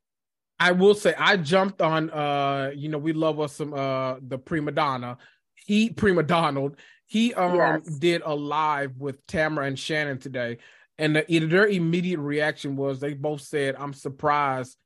I 0.59 0.73
will 0.73 0.93
say 0.93 1.15
I 1.17 1.37
jumped 1.37 1.81
on 1.81 2.09
uh 2.09 2.71
you 2.75 2.89
know 2.89 2.97
we 2.97 3.13
love 3.13 3.39
us 3.39 3.53
some 3.53 3.73
uh 3.73 4.15
the 4.21 4.37
prima 4.37 4.71
donna. 4.73 5.17
He 5.55 5.91
prima 5.91 6.23
Donald. 6.23 6.75
He 7.05 7.33
um 7.33 7.55
yes. 7.55 7.85
did 7.85 8.21
a 8.25 8.35
live 8.35 8.97
with 8.97 9.25
Tamara 9.27 9.67
and 9.67 9.79
Shannon 9.79 10.17
today 10.17 10.57
and 11.01 11.15
the, 11.15 11.39
their 11.47 11.65
immediate 11.65 12.19
reaction 12.19 12.75
was 12.75 12.99
they 12.99 13.15
both 13.15 13.41
said, 13.41 13.75
"I'm 13.75 13.93
surprised 13.93 14.77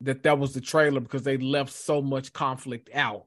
that 0.00 0.24
that 0.24 0.36
was 0.36 0.52
the 0.52 0.60
trailer 0.60 0.98
because 0.98 1.22
they 1.22 1.36
left 1.36 1.72
so 1.72 2.02
much 2.02 2.32
conflict 2.32 2.90
out." 2.92 3.26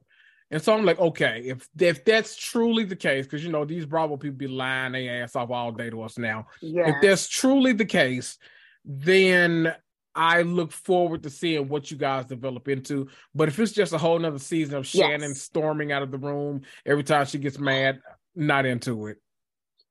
And 0.50 0.62
so 0.62 0.74
I'm 0.74 0.84
like, 0.84 0.98
okay, 0.98 1.42
if 1.46 1.68
if 1.78 2.04
that's 2.04 2.36
truly 2.36 2.84
the 2.84 2.96
case, 2.96 3.26
because 3.26 3.44
you 3.44 3.50
know 3.50 3.64
these 3.64 3.86
Bravo 3.86 4.16
people 4.16 4.36
be 4.36 4.46
lying 4.46 4.92
their 4.92 5.22
ass 5.22 5.34
off 5.36 5.50
all 5.50 5.72
day 5.72 5.90
to 5.90 6.02
us 6.02 6.18
now. 6.18 6.46
Yeah. 6.60 6.90
If 6.90 6.96
that's 7.02 7.28
truly 7.28 7.72
the 7.72 7.86
case, 7.86 8.38
then 8.84 9.74
I 10.14 10.42
look 10.42 10.70
forward 10.70 11.22
to 11.24 11.30
seeing 11.30 11.68
what 11.68 11.90
you 11.90 11.96
guys 11.96 12.26
develop 12.26 12.68
into. 12.68 13.08
But 13.34 13.48
if 13.48 13.58
it's 13.58 13.72
just 13.72 13.92
a 13.92 13.98
whole 13.98 14.18
nother 14.18 14.38
season 14.38 14.76
of 14.76 14.86
Shannon 14.86 15.30
Yes. 15.30 15.42
storming 15.42 15.90
out 15.90 16.02
of 16.02 16.10
the 16.10 16.18
room 16.18 16.62
every 16.86 17.02
time 17.02 17.26
she 17.26 17.38
gets 17.38 17.58
mad, 17.58 18.00
not 18.36 18.66
into 18.66 19.08
it. 19.08 19.18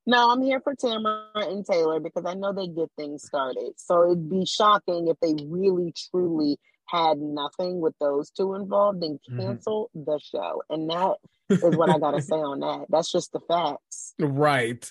No, 0.05 0.31
I'm 0.31 0.41
here 0.41 0.59
for 0.59 0.75
Tamara 0.75 1.27
and 1.35 1.65
Taylor 1.65 1.99
because 1.99 2.25
I 2.25 2.33
know 2.33 2.53
they 2.53 2.67
get 2.67 2.89
things 2.97 3.23
started. 3.23 3.73
So 3.77 4.03
it'd 4.03 4.29
be 4.29 4.45
shocking 4.45 5.07
if 5.07 5.17
they 5.21 5.35
really 5.45 5.93
truly 6.11 6.57
had 6.87 7.17
nothing 7.17 7.81
with 7.81 7.93
those 7.99 8.29
two 8.31 8.55
involved 8.55 9.03
and 9.03 9.19
cancel 9.37 9.89
the 9.93 10.19
show. 10.19 10.61
And 10.69 10.89
that 10.89 11.15
is 11.49 11.75
what 11.75 11.89
I 11.89 11.99
gotta 11.99 12.21
say 12.21 12.35
on 12.35 12.59
that. 12.59 12.85
That's 12.89 13.11
just 13.11 13.31
the 13.31 13.39
facts. 13.41 14.13
Right. 14.19 14.89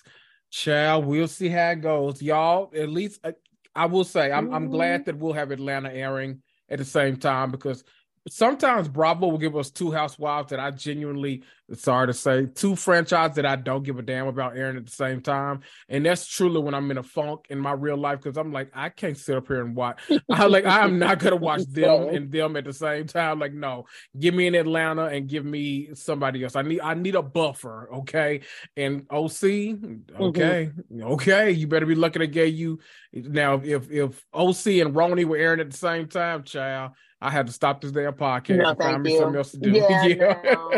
Child, 0.51 1.05
we'll 1.05 1.27
see 1.27 1.49
how 1.49 1.71
it 1.71 1.81
goes. 1.81 2.21
Y'all, 2.21 2.71
at 2.75 2.89
least 2.89 3.19
uh, 3.23 3.31
I 3.75 3.87
will 3.87 4.03
say 4.03 4.31
I'm 4.31 4.53
I'm 4.53 4.69
glad 4.69 5.05
that 5.05 5.17
we'll 5.17 5.33
have 5.33 5.51
Atlanta 5.51 5.91
airing 5.91 6.41
at 6.69 6.77
the 6.77 6.85
same 6.85 7.17
time 7.17 7.51
because 7.51 7.83
sometimes 8.29 8.87
Bravo 8.87 9.27
will 9.27 9.37
give 9.37 9.55
us 9.55 9.71
two 9.71 9.91
housewives 9.91 10.49
that 10.49 10.59
I 10.59 10.71
genuinely 10.71 11.43
sorry 11.75 12.07
to 12.07 12.13
say, 12.13 12.45
two 12.45 12.75
franchises 12.75 13.35
that 13.35 13.45
I 13.45 13.55
don't 13.55 13.83
give 13.83 13.99
a 13.99 14.01
damn 14.01 14.27
about 14.27 14.57
airing 14.57 14.77
at 14.77 14.85
the 14.85 14.91
same 14.91 15.21
time. 15.21 15.61
And 15.89 16.05
that's 16.05 16.27
truly 16.27 16.61
when 16.61 16.73
I'm 16.73 16.89
in 16.91 16.97
a 16.97 17.03
funk 17.03 17.47
in 17.49 17.59
my 17.59 17.71
real 17.71 17.97
life 17.97 18.19
because 18.21 18.37
I'm 18.37 18.51
like, 18.51 18.69
I 18.73 18.89
can't 18.89 19.17
sit 19.17 19.35
up 19.37 19.47
here 19.47 19.61
and 19.61 19.75
watch. 19.75 20.01
I 20.29 20.45
like 20.45 20.65
I'm 20.65 20.99
not 20.99 21.19
gonna 21.19 21.35
watch 21.35 21.63
them 21.69 22.09
and 22.09 22.31
them 22.31 22.55
at 22.55 22.65
the 22.65 22.73
same 22.73 23.07
time. 23.07 23.39
Like, 23.39 23.53
no, 23.53 23.85
give 24.17 24.33
me 24.33 24.47
in 24.47 24.55
Atlanta 24.55 25.05
and 25.05 25.27
give 25.27 25.45
me 25.45 25.89
somebody 25.93 26.43
else. 26.43 26.55
I 26.55 26.61
need 26.61 26.81
I 26.81 26.93
need 26.93 27.15
a 27.15 27.21
buffer, 27.21 27.89
okay? 27.93 28.41
And 28.77 29.05
OC, 29.09 29.77
okay, 30.19 30.71
okay, 31.01 31.51
you 31.51 31.67
better 31.67 31.85
be 31.85 31.95
lucky 31.95 32.19
to 32.19 32.27
get 32.27 32.53
you 32.53 32.79
now. 33.13 33.61
If 33.63 33.91
if 33.91 34.23
OC 34.33 34.67
and 34.81 34.93
RHONY 34.95 35.25
were 35.25 35.37
airing 35.37 35.59
at 35.59 35.71
the 35.71 35.77
same 35.77 36.07
time, 36.07 36.43
child, 36.43 36.91
I 37.21 37.29
had 37.29 37.47
to 37.47 37.53
stop 37.53 37.79
this 37.79 37.91
damn 37.91 38.13
podcast 38.13 38.57
No, 38.57 38.69
and 38.69 38.77
find 38.77 39.01
me 39.01 39.13
you. 39.13 39.17
something 39.19 39.37
else 39.37 39.51
to 39.51 39.57
do. 39.57 39.71
Yeah, 39.71 40.41
no. 40.43 40.69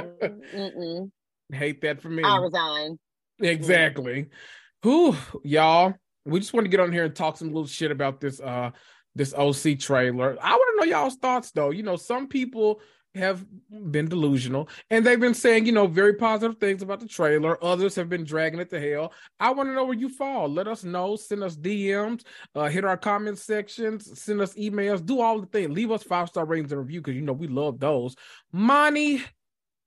Mm-mm. 0.85 1.55
hate 1.55 1.81
that 1.81 2.01
for 2.01 2.09
me. 2.09 2.23
I 2.23 2.37
resign. 2.37 2.97
Exactly. 3.39 4.27
Whew, 4.81 5.15
y'all. 5.43 5.93
We 6.25 6.39
just 6.39 6.53
want 6.53 6.65
to 6.65 6.69
get 6.69 6.79
on 6.79 6.91
here 6.91 7.05
and 7.05 7.15
talk 7.15 7.37
some 7.37 7.49
little 7.49 7.67
shit 7.67 7.91
about 7.91 8.19
this 8.19 8.39
uh 8.39 8.71
this 9.15 9.33
OC 9.33 9.79
trailer. 9.79 10.37
I 10.41 10.51
want 10.51 10.81
to 10.81 10.85
know 10.85 10.91
y'all's 10.91 11.15
thoughts 11.15 11.51
though. 11.51 11.71
You 11.71 11.83
know, 11.83 11.95
some 11.95 12.27
people 12.27 12.81
have 13.15 13.45
been 13.91 14.09
delusional 14.09 14.67
and 14.89 15.05
they've 15.05 15.19
been 15.19 15.33
saying, 15.33 15.65
you 15.65 15.71
know, 15.71 15.87
very 15.87 16.13
positive 16.13 16.57
things 16.57 16.81
about 16.81 16.99
the 16.99 17.07
trailer. 17.07 17.63
Others 17.63 17.95
have 17.95 18.09
been 18.09 18.25
dragging 18.25 18.59
it 18.59 18.69
to 18.69 18.79
hell. 18.79 19.13
I 19.39 19.51
want 19.51 19.69
to 19.69 19.73
know 19.73 19.85
where 19.85 19.97
you 19.97 20.09
fall. 20.09 20.49
Let 20.49 20.67
us 20.67 20.83
know. 20.83 21.15
Send 21.15 21.43
us 21.43 21.55
DMs, 21.55 22.23
uh, 22.55 22.65
hit 22.65 22.83
our 22.83 22.97
comment 22.97 23.37
sections, 23.37 24.21
send 24.21 24.41
us 24.41 24.53
emails, 24.55 25.05
do 25.05 25.21
all 25.21 25.39
the 25.39 25.47
things. 25.47 25.71
Leave 25.71 25.91
us 25.91 26.03
five 26.03 26.27
star 26.27 26.45
ratings 26.45 26.71
and 26.71 26.81
review 26.81 27.01
because 27.01 27.15
you 27.15 27.21
know 27.21 27.33
we 27.33 27.47
love 27.47 27.79
those. 27.79 28.15
Mani, 28.51 29.23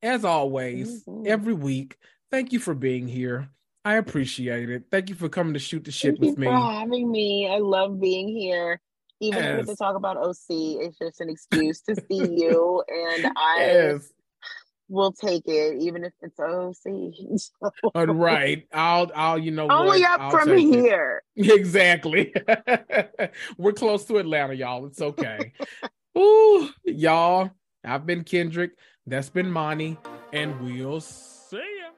as 0.03 0.25
always, 0.25 1.05
Mhm. 1.05 1.27
every 1.27 1.55
week, 1.55 1.97
thank 2.31 2.53
you 2.53 2.59
for 2.59 2.75
being 2.75 3.09
here. 3.09 3.51
I 3.85 3.95
appreciate 3.95 4.69
it. 4.71 4.85
Thank 4.91 5.09
you 5.09 5.15
for 5.15 5.29
coming 5.29 5.55
to 5.55 5.59
shoot 5.59 5.85
the 5.85 5.91
shit 5.93 6.13
Thank 6.13 6.21
you 6.21 6.29
with 6.31 6.39
me. 6.39 6.47
for 6.47 6.57
having 6.57 7.11
me. 7.11 7.49
I 7.49 7.59
love 7.59 8.01
being 8.01 8.29
here. 8.29 8.81
Even 9.21 9.45
if 9.45 9.57
we 9.67 9.73
to 9.73 9.77
talk 9.77 9.97
about 9.97 10.17
OC, 10.17 10.79
it's 10.81 10.99
just 10.99 11.21
an 11.21 11.29
excuse 11.31 11.81
to 11.83 11.97
see 11.97 12.35
you, 12.37 12.83
and 12.89 13.27
I 13.37 13.57
Yes. 13.59 14.13
will 14.89 15.13
take 15.13 15.43
it, 15.47 15.83
even 15.83 16.05
if 16.05 16.13
it's 16.23 16.39
OC. 16.39 17.39
All 17.95 18.07
right. 18.07 18.67
I'll 18.73 19.11
I'll 19.15 19.39
you 19.39 19.51
know 19.51 19.67
Only 19.69 20.03
what? 20.03 20.11
up 20.13 20.21
I'll 20.21 20.31
from 20.31 20.49
take 20.49 20.67
it. 20.73 20.85
here. 20.85 21.23
Exactly. 21.37 22.35
We're 23.59 23.73
close 23.73 24.05
to 24.07 24.19
Atlanta, 24.19 24.55
y'all. 24.55 24.87
It's 24.87 25.01
okay. 25.01 25.53
Ooh, 26.19 26.69
y'all. 26.85 27.51
I've 27.85 28.07
been 28.07 28.25
Kendrick. 28.25 28.73
That's 29.07 29.31
been 29.31 29.51
Mani, 29.51 29.97
and 30.33 30.61
we'll 30.61 31.01
see 31.01 31.57
ya. 31.57 31.89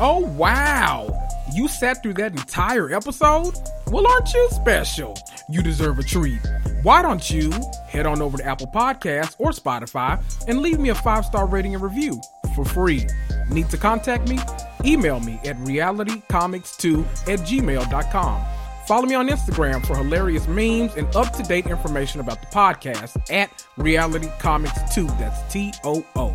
Oh, 0.00 0.20
wow. 0.36 1.12
You 1.52 1.66
sat 1.66 2.02
through 2.02 2.14
that 2.14 2.32
entire 2.32 2.92
episode? 2.94 3.54
Well, 3.88 4.06
aren't 4.06 4.32
you 4.32 4.48
special? 4.52 5.16
You 5.50 5.60
deserve 5.62 5.98
a 5.98 6.04
treat. 6.04 6.40
Why 6.82 7.02
don't 7.02 7.28
you 7.28 7.50
head 7.88 8.06
on 8.06 8.22
over 8.22 8.38
to 8.38 8.44
Apple 8.44 8.68
Podcasts 8.68 9.34
or 9.38 9.50
Spotify 9.50 10.22
and 10.46 10.60
leave 10.60 10.78
me 10.78 10.90
a 10.90 10.94
five 10.94 11.24
star 11.24 11.46
rating 11.46 11.74
and 11.74 11.82
review 11.82 12.20
for 12.54 12.64
free? 12.64 13.06
Need 13.50 13.70
to 13.70 13.76
contact 13.76 14.28
me? 14.28 14.38
Email 14.84 15.20
me 15.20 15.40
at 15.44 15.56
realitycomicstoo 15.58 17.04
at 17.28 17.40
gmail.com. 17.40 18.44
Follow 18.86 19.06
me 19.06 19.14
on 19.14 19.28
Instagram 19.28 19.84
for 19.86 19.96
hilarious 19.96 20.48
memes 20.48 20.94
and 20.94 21.14
up 21.14 21.32
to 21.34 21.42
date 21.42 21.66
information 21.66 22.20
about 22.20 22.40
the 22.40 22.46
podcast 22.46 23.20
at 23.30 23.66
Reality 23.76 24.28
Comics 24.38 24.94
Too. 24.94 25.06
That's 25.18 25.52
T 25.52 25.72
O 25.84 26.04
O. 26.16 26.34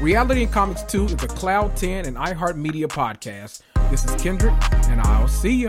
Reality 0.00 0.44
and 0.44 0.52
Comics 0.52 0.84
Too 0.84 1.06
is 1.06 1.14
a 1.14 1.28
Cloud 1.28 1.76
10 1.76 2.06
and 2.06 2.16
iHeartMedia 2.16 2.86
podcast. 2.86 3.62
This 3.90 4.04
is 4.04 4.22
Kendrick, 4.22 4.54
and 4.88 5.00
I'll 5.00 5.26
see 5.26 5.54
you. 5.54 5.68